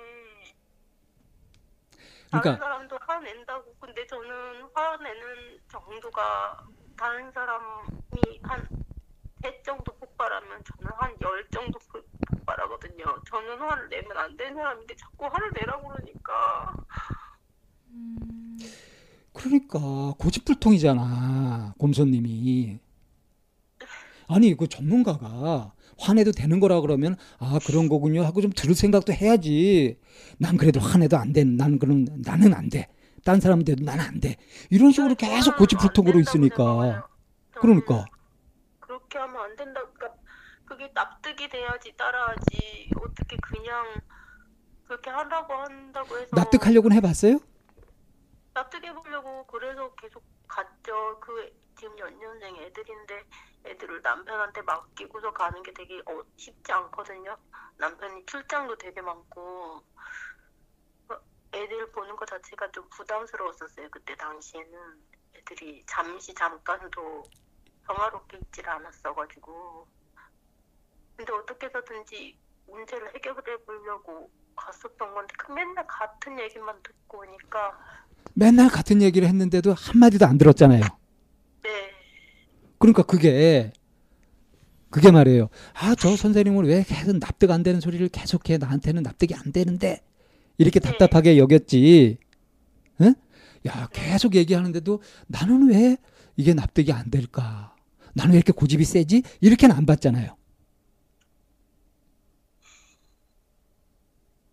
다른 2.32 2.42
그러니까 2.42 2.56
사람도 2.66 2.98
화낸다고 3.02 3.76
근데 3.80 4.06
저는 4.08 4.70
화내는 4.74 5.60
정도가 5.68 6.66
다른 6.98 7.32
사람이 7.32 8.40
한세 8.44 9.62
정도 9.64 9.92
폭발하면 9.98 10.64
저는 10.64 10.92
한열 10.98 11.48
정도 11.52 11.78
폭- 11.92 12.08
폭발하거든요. 12.30 13.04
저는 13.28 13.58
화를 13.60 13.90
내면 13.90 14.18
안 14.18 14.36
되는 14.38 14.56
사람인데 14.56 14.96
자꾸 14.96 15.26
화를 15.26 15.52
내라고 15.54 15.88
그러니까 15.90 16.74
음, 17.96 18.60
그러니까 19.34 20.14
고집불통이잖아. 20.18 21.76
곰손님이. 21.78 22.80
아니 24.28 24.56
그 24.56 24.68
전문가가 24.68 25.74
화내도 25.98 26.32
되는 26.32 26.60
거라 26.60 26.82
그러면 26.82 27.16
아 27.38 27.60
그런 27.66 27.88
거군요 27.88 28.24
하고 28.24 28.42
좀 28.42 28.52
들을 28.52 28.76
생각도 28.76 29.14
해야지. 29.14 30.00
난 30.38 30.58
그래도 30.58 30.80
화내도 30.80 31.18
안 31.18 31.32
돼. 31.32 31.44
난 31.44 31.80
그럼 31.80 32.06
나는 32.24 32.54
안 32.54 32.70
돼. 32.70 32.88
딴 33.24 33.40
사람은 33.40 33.66
돼도 33.66 33.84
나는 33.84 34.04
안 34.04 34.20
돼. 34.20 34.36
이런 34.70 34.92
식으로 34.92 35.16
계속 35.16 35.52
저는 35.52 35.58
고집불통으로 35.58 36.20
있으니까. 36.20 37.08
그러니까 37.54 38.06
그렇게 38.80 39.18
하면 39.18 39.36
안 39.42 39.56
된다. 39.56 39.82
그러니까 39.94 40.20
그게 40.66 40.92
납득이 40.94 41.50
돼야지 41.50 41.94
따라하지. 41.98 42.90
어떻게 42.98 43.38
그냥 43.38 43.84
그렇게 44.88 45.10
하라고 45.10 45.54
한다고 45.54 46.18
해서 46.18 46.30
납득하려고는 46.34 46.98
해봤어요? 46.98 47.40
납득해 48.56 48.94
보려고 48.94 49.46
그래서 49.48 49.94
계속 49.96 50.24
갔죠. 50.48 51.20
그 51.20 51.52
지금 51.78 52.00
연년생 52.00 52.56
애들인데 52.56 53.26
애들을 53.66 54.02
남편한테 54.02 54.62
맡기고서 54.62 55.34
가는 55.34 55.62
게 55.62 55.74
되게 55.74 56.00
어, 56.06 56.24
쉽지 56.38 56.72
않거든요. 56.72 57.38
남편이 57.76 58.26
출장도 58.26 58.78
되게 58.78 59.02
많고 59.02 59.84
어, 61.10 61.18
애들 61.54 61.92
보는 61.92 62.16
것 62.16 62.26
자체가 62.28 62.72
좀 62.72 62.88
부담스러웠었어요. 62.92 63.90
그때 63.92 64.16
당시에는 64.16 65.04
애들이 65.36 65.84
잠시 65.86 66.34
잠깐도 66.34 67.24
평화롭게 67.86 68.38
있질 68.38 68.70
않았어가지고 68.70 69.86
근데 71.18 71.34
어떻게 71.34 71.66
해서든지 71.66 72.40
문제를 72.68 73.14
해결해 73.16 73.58
보려고 73.66 74.32
갔었던 74.56 75.14
건데 75.14 75.34
그 75.38 75.52
맨날 75.52 75.86
같은 75.88 76.40
얘기만 76.40 76.82
듣고 76.84 77.20
오니까 77.20 77.78
맨날 78.34 78.70
같은 78.70 79.02
얘기를 79.02 79.28
했는데도 79.28 79.74
한마디도 79.74 80.26
안 80.26 80.38
들었잖아요. 80.38 80.82
네. 80.82 81.70
그러니까 82.78 83.04
그게 83.04 83.72
그게 84.90 85.12
말이에요. 85.12 85.50
아, 85.74 85.94
저 85.96 86.16
선생님은 86.16 86.66
왜 86.66 86.84
계속 86.88 87.18
납득 87.20 87.52
안 87.52 87.64
되는 87.64 87.82
소리를 87.82 88.08
계속해? 88.08 88.58
나한테는 88.58 89.04
납득이 89.04 89.36
안 89.36 89.52
되는데. 89.52 90.02
이렇게 90.58 90.80
네. 90.80 90.90
답답하게 90.90 91.38
여겼지. 91.38 92.18
응? 93.02 93.14
야, 93.68 93.90
계속 93.92 94.36
얘기하는데도 94.36 95.02
나는 95.28 95.70
왜 95.70 95.98
이게 96.38 96.54
납득이 96.54 96.94
안 96.94 97.12
될까? 97.12 97.76
나는 98.14 98.32
왜 98.32 98.38
이렇게 98.38 98.54
고집이 98.54 98.86
세지? 98.86 99.24
이렇게는 99.42 99.76
안 99.76 99.86
봤잖아요. 99.86 100.38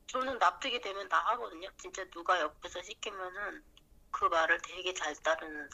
저는 0.09 0.32
납득이 0.43 0.81
되면 0.81 1.09
다 1.09 1.19
하거든요. 1.31 1.69
진짜 1.79 2.05
누가 2.11 2.41
옆에서 2.41 2.83
시키면은 2.83 3.63
그 4.11 4.25
말을 4.25 4.59
되게 4.63 4.93
잘 4.93 5.15
따르는 5.23 5.69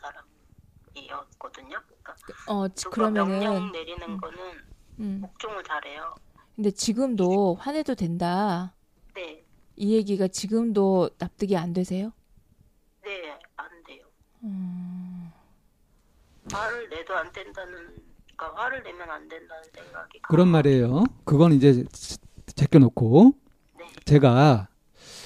사람이었거든요. 0.94 1.80
그러니까 1.86 2.16
어, 2.48 2.68
지- 2.68 2.84
누가 2.84 3.10
명령 3.10 3.38
그러면은 3.38 3.72
내리는 3.72 4.08
음. 4.10 4.20
거는 4.20 4.64
음. 5.00 5.20
복종을 5.22 5.64
잘해요. 5.64 6.14
근데 6.54 6.70
지금도 6.70 7.54
화내도 7.54 7.94
된다. 7.94 8.74
네, 9.14 9.42
이 9.76 9.94
얘기가 9.94 10.28
지금도 10.28 11.10
납득이 11.18 11.56
안 11.56 11.72
되세요? 11.72 12.12
네, 13.02 13.38
안 13.56 13.82
돼요. 13.84 14.04
음. 14.44 15.32
화를 16.52 16.88
내도 16.90 17.16
안 17.16 17.32
된다는, 17.32 17.96
그러니까 18.36 18.60
화를 18.62 18.82
내면 18.82 19.08
안 19.10 19.26
된다는 19.28 19.62
생각이 19.72 20.20
그런. 20.28 20.48
말이에요. 20.48 21.04
그건 21.24 21.52
이제 21.52 21.84
제껴놓고 22.54 23.32
네, 23.34 23.47
제가 24.08 24.68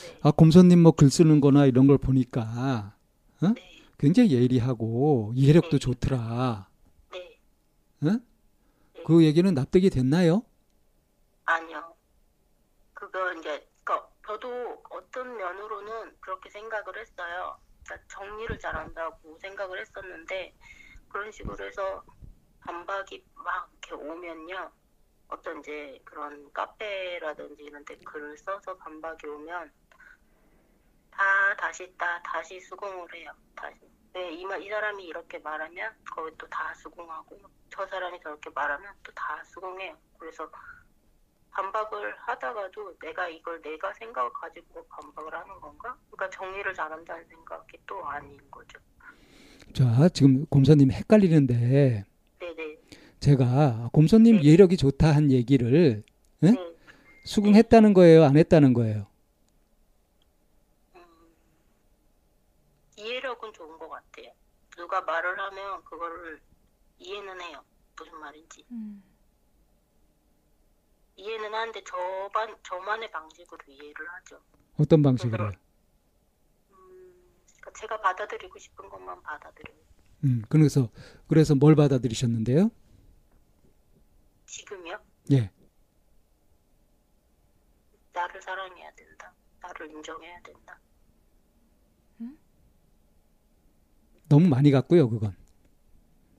네, 0.03 0.19
아, 0.23 0.31
곰손님 0.33 0.81
뭐 0.81 0.91
글 0.93 1.09
쓰는 1.09 1.41
거나 1.41 1.67
이런 1.67 1.87
걸 1.87 1.99
보니까 1.99 2.97
네, 3.41 3.55
굉장히 3.97 4.33
예리하고 4.33 5.33
이해력도 5.37 5.71
네. 5.71 5.79
좋더라. 5.79 6.69
네. 7.13 7.39
응? 8.03 8.21
그 9.07 9.23
얘기는 9.23 9.53
납득이 9.55 9.89
됐나요? 9.91 10.43
아니요. 11.45 11.95
그거 12.95 13.33
이제, 13.35 13.69
그러니까 13.85 14.09
저도 14.27 14.83
어떤 14.91 15.37
면으로는 15.37 16.17
그렇게 16.19 16.51
생각을 16.51 16.99
했어요. 16.99 17.57
그러니까 17.85 18.09
정리를 18.13 18.59
잘한다고 18.59 19.39
생각을 19.41 19.81
했었는데 19.81 20.55
그런 21.09 21.31
식으로 21.31 21.65
해서 21.65 22.03
반박이 22.61 23.25
막 23.37 23.71
이렇게 23.89 23.95
오면요. 23.95 24.71
어떤 25.33 25.61
이제 25.61 25.99
그런 26.05 26.51
카페라든지 26.53 27.63
이런 27.65 27.85
데 27.85 27.97
글을 28.05 28.37
써서 28.39 28.77
반박이 28.77 29.27
오면 29.27 29.71
다 31.11 31.23
다시 31.59 31.93
다 31.97 32.21
다시 32.23 32.61
수긍을 32.61 33.15
해요. 33.15 33.33
다시. 33.55 33.77
네, 34.13 34.31
이, 34.33 34.45
말- 34.45 34.63
이 34.63 34.69
사람이 34.69 35.05
이렇게 35.05 35.39
말하면 35.39 35.95
거기 36.11 36.37
또 36.37 36.47
다 36.49 36.75
수긍하고 36.75 37.41
저 37.71 37.87
사람이 37.87 38.21
저렇게 38.23 38.51
말하면 38.55 38.93
또 39.03 39.13
다 39.15 39.43
수긍해요. 39.45 39.97
그래서 40.19 40.51
반박을 41.51 42.15
하다가도 42.19 42.99
내가 42.99 43.29
이걸 43.29 43.61
내가 43.63 43.93
생각을 43.95 44.31
가지고 44.35 44.87
반박을 44.89 45.35
하는 45.35 45.61
건가? 45.61 45.97
그러니까 46.11 46.31
정리를 46.31 46.73
잘한다는 46.75 47.27
생각이 47.29 47.79
또 47.87 48.05
아닌 48.07 48.39
거죠. 48.51 48.79
자, 49.75 50.09
지금 50.13 50.45
곰손님 50.47 50.91
헷갈리는데. 50.93 52.05
제가 53.23 53.89
곰손님 53.93 54.39
네. 54.39 54.43
예력이 54.43 54.77
좋다 54.77 55.15
한 55.15 55.31
얘기를 55.31 56.03
응? 56.43 56.51
네. 56.51 56.75
수긍했다는 57.25 57.95
거예요, 57.95 58.25
안 58.25 58.37
했다는 58.37 58.73
거예요? 58.75 59.07
음, 60.97 61.03
이해력은 62.97 63.53
좋은 63.53 63.79
것 63.79 63.89
같아요. 63.89 64.33
누가 64.77 65.01
말을 65.03 65.39
하면 65.39 65.85
그거를 65.85 66.41
이해는 66.99 67.41
해요. 67.43 67.63
무슨 67.97 68.19
말인지. 68.19 68.65
음. 68.73 69.05
이해는 71.15 71.55
하는데 71.55 71.81
저만, 71.85 72.57
저만의 72.65 73.09
방식으로 73.13 73.61
이해를 73.69 73.95
하죠. 74.15 74.41
어떤 74.81 75.01
방식으로? 75.01 75.45
음, 75.45 75.55
그러니까 77.61 77.71
제가 77.79 78.01
받아들이고 78.01 78.59
싶은 78.59 78.89
것만 78.89 79.23
받아들여요. 79.23 79.77
음, 80.25 80.43
그래서 80.49 80.91
그래서 81.29 81.55
뭘 81.55 81.77
받아들이셨는데요? 81.77 82.73
지금요? 84.53 84.99
예. 85.33 85.51
나를 88.13 88.43
사랑해야 88.43 88.91
된다. 88.95 89.33
나를 89.63 89.91
인정해야 89.91 90.39
된다. 90.43 90.79
너무 94.29 94.49
많이 94.49 94.71
갔고요, 94.71 95.09
그건. 95.09 95.35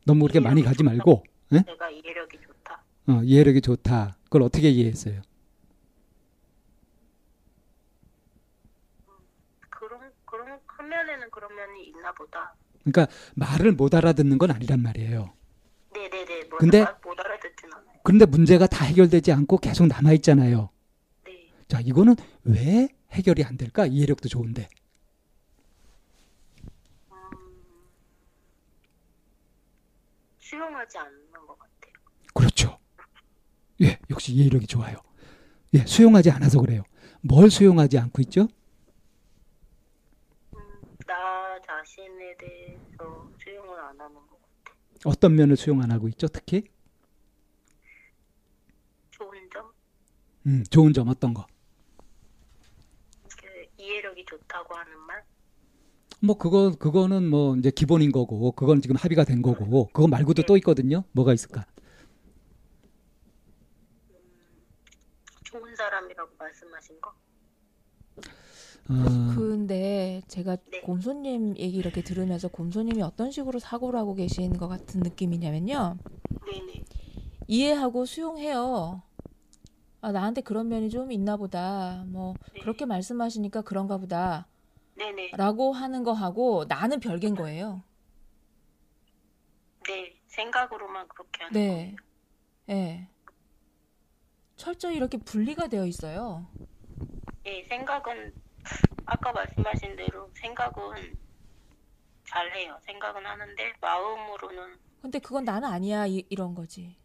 너무 0.06 0.26
그렇게 0.26 0.40
많이 0.40 0.62
가지 0.62 0.84
말고, 0.84 1.24
예? 1.54 1.62
내가 1.62 1.90
이해력이 1.90 2.40
좋다. 2.40 2.84
어, 3.08 3.22
이해력이 3.24 3.62
좋다. 3.62 4.18
그걸 4.26 4.44
어떻게 4.44 4.70
이해했어요? 4.70 5.22
그런 9.70 10.12
그런 10.26 10.60
한 10.66 10.90
면에는 10.90 11.30
그런 11.32 11.56
면이 11.56 11.84
있나 11.86 12.12
보다. 12.14 12.56
그러니까 12.84 13.08
말을 13.36 13.72
못 13.74 13.94
알아듣는 13.94 14.38
건 14.38 14.52
아니란 14.52 14.82
말이에요. 14.82 15.34
네네네. 15.94 16.44
뭐 16.46 16.60
근데-. 16.60 16.86
그런데 18.04 18.26
문제가 18.26 18.68
다 18.68 18.86
해결되지 18.86 19.32
않고 19.32 19.58
계속 19.58 19.88
남아 19.88 20.12
있잖아요. 20.14 20.70
네. 21.26 21.50
자, 21.68 21.80
이거는 21.80 22.16
왜 22.44 22.90
해결이 23.12 23.44
안 23.46 23.56
될까? 23.58 23.86
이해력도 23.86 24.28
좋은데. 24.28 24.68
음, 27.12 27.18
수용하지 30.40 30.98
않는 30.98 31.32
것 31.48 31.58
같아요. 31.58 31.94
그렇죠. 32.34 32.78
예, 33.82 33.98
역시 34.10 34.34
이해력이 34.34 34.68
좋아요. 34.68 34.98
예, 35.74 35.80
수용하지 35.86 36.30
않아서 36.32 36.60
그래요. 36.60 36.84
뭘 37.22 37.50
수용하지 37.50 37.98
않고 38.00 38.22
있죠? 38.24 38.48
음, 40.54 40.60
나 41.08 41.60
자신에 41.66 42.36
대해서 42.38 43.32
수용을 43.42 43.80
안 43.80 44.00
하는 44.00 44.14
것 44.14 44.28
같아요. 44.30 44.76
어떤 45.06 45.36
면을 45.36 45.56
수용 45.56 45.82
안 45.82 45.90
하고 45.92 46.10
있죠? 46.10 46.28
특히 46.28 46.64
좋은 49.12 49.50
점, 49.52 49.72
음, 50.46 50.64
좋은 50.70 50.94
점 50.94 51.08
어떤 51.08 51.34
거? 51.34 51.46
그 53.38 53.48
이해력이 53.78 54.26
좋다고 54.26 54.76
하는 54.76 54.98
말. 55.00 55.24
뭐 56.20 56.38
그거 56.38 56.72
그거는 56.72 57.30
뭐 57.30 57.56
이제 57.58 57.70
기본인 57.70 58.12
거고 58.12 58.52
그건 58.54 58.82
지금 58.82 58.96
합의가 58.96 59.26
된 59.26 59.42
거고 59.42 59.88
그거 59.88 60.08
말고도 60.08 60.44
또 60.44 60.56
있거든요. 60.58 61.04
뭐가 61.12 61.34
있을까? 61.34 61.66
좋은 65.44 65.76
사람이라고 65.76 66.32
말씀하신 66.38 67.02
거. 67.02 67.14
어, 68.90 69.36
근데 69.36 70.22
제가 70.28 70.58
네. 70.72 70.82
곰손님 70.82 71.58
얘기 71.58 71.78
이렇게 71.78 72.02
들으면서 72.02 72.48
곰손님이 72.50 73.02
어떤 73.02 73.32
식으로 73.32 73.60
사고를 73.60 74.00
하고 74.00 74.14
계신 74.14 74.58
것 74.58 74.68
같은 74.68 75.02
느낌이냐면요. 75.02 75.98
네네. 76.46 76.86
이해하고 77.48 78.06
수용해요. 78.06 79.02
아, 80.04 80.12
나한테 80.12 80.42
그런 80.42 80.68
면이 80.68 80.90
좀 80.90 81.14
있나 81.14 81.38
보다. 81.38 82.04
뭐, 82.08 82.34
네. 82.54 82.60
그렇게 82.60 82.86
말씀하시니까 82.86 83.62
그런가 83.62 83.98
보다. 83.98 84.50
네네. 84.96 85.32
라고 85.38 85.72
하는 85.72 86.04
거하고 86.04 86.66
나는 86.68 87.00
별개인 87.00 87.36
거예요. 87.36 87.82
네. 89.88 90.14
생각으로만 90.28 91.08
그렇게 91.08 91.44
하는 91.46 91.54
네. 91.54 91.96
예. 92.68 93.08
철저히 94.58 94.98
이렇게 94.98 95.18
분리가 95.18 95.68
되어 95.68 95.86
있어요. 95.86 96.48
예, 97.46 97.64
생각은 97.70 98.34
아까 99.06 99.32
말씀하신 99.32 99.96
대로 99.96 100.30
생각은 100.36 101.18
잘해요. 102.26 102.78
생각은 102.82 103.26
하는데 103.26 103.74
마음으로는 103.80 104.78
근데 105.02 105.20
그건 105.20 105.46
나는 105.46 105.70
아니야. 105.70 106.06
이, 106.08 106.26
이런 106.30 106.54
거지. 106.54 106.98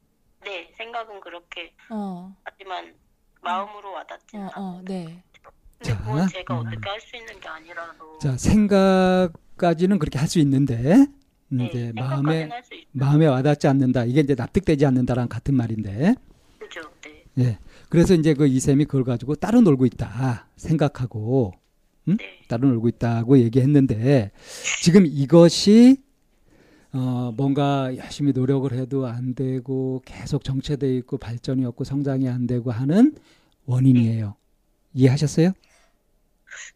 네 0.44 0.70
생각은 0.76 1.20
그렇게 1.20 1.72
어, 1.90 2.34
하지만 2.44 2.94
마음으로 3.42 3.92
와닿지는 3.92 4.46
어, 4.46 4.50
않아요. 4.54 4.78
어, 4.78 4.82
네. 4.84 5.22
근데 5.78 5.90
자, 5.92 5.98
그건 6.00 6.28
제가 6.28 6.60
음. 6.60 6.66
어떻게 6.66 6.88
할 6.88 7.00
수 7.00 7.16
있는 7.16 7.40
게 7.40 7.48
아니라서 7.48 8.18
자 8.20 8.36
생각까지는 8.36 9.98
그렇게 9.98 10.18
할 10.18 10.28
수 10.28 10.38
있는데 10.40 11.06
네, 11.50 11.66
이제 11.66 11.92
마음에. 11.94 12.48
마음에 12.92 13.26
와닿지 13.26 13.66
않는다. 13.68 14.04
이게 14.04 14.20
이제 14.20 14.34
납득되지 14.34 14.84
않는다랑 14.84 15.28
같은 15.28 15.54
말인데. 15.54 16.14
그죠? 16.58 16.80
네. 17.02 17.24
예. 17.38 17.58
그래서 17.88 18.12
이제 18.14 18.34
그 18.34 18.46
이쌤이 18.46 18.84
그걸 18.84 19.04
가지고 19.04 19.34
따로 19.36 19.60
놀고 19.62 19.86
있다 19.86 20.48
생각하고 20.56 21.52
네. 22.04 22.16
따로 22.48 22.68
놀고 22.68 22.88
있다고 22.88 23.38
얘기했는데 23.38 24.30
지금 24.82 25.06
이것이 25.06 25.96
어, 26.98 27.30
뭔가 27.30 27.94
열심히 27.96 28.32
노력을 28.32 28.70
해도 28.72 29.06
안 29.06 29.34
되고 29.36 30.02
계속 30.04 30.42
정체돼 30.42 30.96
있고 30.96 31.16
발전이 31.16 31.64
없고 31.64 31.84
성장이 31.84 32.28
안 32.28 32.48
되고 32.48 32.72
하는 32.72 33.14
원인이에요. 33.66 34.34
이해하셨어요? 34.94 35.52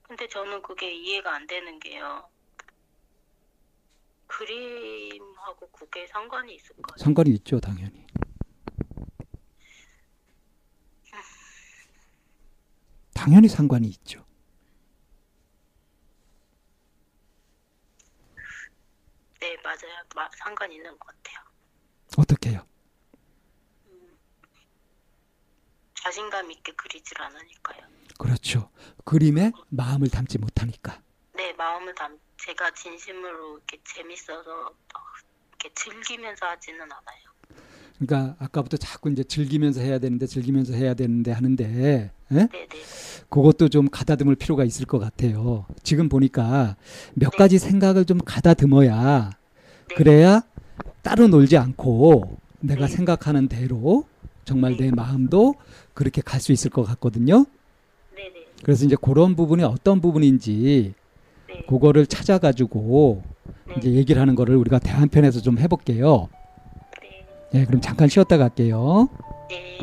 근데 0.03 0.29
저는 0.29 0.63
그게 0.63 0.95
이해가 0.95 1.35
안 1.35 1.47
되는 1.49 1.77
게요. 1.81 2.23
그림하고 4.29 5.67
그게 5.73 6.07
상관이 6.07 6.55
있을까요? 6.55 6.97
상관이 6.97 7.31
있죠, 7.31 7.59
당연히. 7.59 8.07
당연히 13.13 13.49
상관이 13.49 13.89
있죠. 13.89 14.22
네, 19.43 19.57
맞아요. 19.65 20.05
마, 20.15 20.31
상관 20.37 20.71
있는 20.71 20.97
것 21.01 21.01
같아요. 21.09 21.39
어떻게요? 22.17 22.65
자신감 25.95 26.49
있게 26.53 26.73
그리질 26.75 27.21
않으니까요. 27.21 27.81
그렇죠. 28.21 28.71
그림에 29.05 29.51
마음을 29.69 30.09
담지 30.11 30.39
못하니까. 30.39 31.03
네, 31.33 31.53
마음을 31.55 31.93
담, 31.97 32.17
제가 32.37 32.71
진심으로 32.71 33.59
이렇게 33.59 33.81
재밌어서 33.83 34.67
어, 34.69 35.01
이렇게 35.49 35.75
즐기면서 35.75 36.47
하지는 36.47 36.83
않아요. 36.83 37.32
그러니까 38.07 38.35
아까부터 38.41 38.77
자꾸 38.77 39.11
이제 39.11 39.23
즐기면서 39.23 39.81
해야 39.81 39.99
되는데 39.99 40.27
즐기면서 40.27 40.75
해야 40.75 40.95
되는데 40.95 41.31
하는데 41.31 41.65
예? 41.65 42.11
네, 42.35 42.49
네, 42.51 42.69
그것도 43.29 43.69
좀 43.69 43.89
가다듬을 43.89 44.35
필요가 44.35 44.65
있을 44.65 44.87
것 44.87 44.99
같아요. 44.99 45.67
지금 45.83 46.09
보니까 46.09 46.77
몇 47.15 47.31
네. 47.31 47.37
가지 47.37 47.59
생각을 47.59 48.05
좀 48.05 48.19
가다듬어야 48.25 49.31
네. 49.89 49.95
그래야 49.95 50.43
따로 51.03 51.29
놀지 51.29 51.57
않고 51.57 52.39
내가 52.61 52.87
네. 52.87 52.93
생각하는 52.93 53.49
대로 53.49 54.05
정말 54.45 54.77
네. 54.77 54.87
내 54.87 54.91
마음도 54.91 55.55
그렇게 55.95 56.23
갈 56.23 56.41
수 56.41 56.51
있을 56.51 56.71
것 56.71 56.83
같거든요. 56.83 57.47
네, 58.17 58.33
네, 58.35 58.47
그래서 58.65 58.85
이제 58.85 58.97
그런 59.01 59.37
부분이 59.37 59.63
어떤 59.63 60.01
부분인지 60.01 60.95
네, 61.49 61.63
그거를 61.69 62.07
찾아가지고 62.07 63.23
네, 63.69 63.75
이제 63.79 63.93
얘기를 63.93 64.21
하는 64.21 64.35
거를 64.35 64.57
우리가 64.57 64.81
대한편에서 64.81 65.41
좀 65.41 65.59
해볼게요. 65.59 66.29
네, 67.53 67.61
예, 67.61 67.65
그럼 67.65 67.81
잠깐 67.81 68.09
쉬었다 68.09 68.39
갈게요. 68.39 69.09
네. 69.51 69.79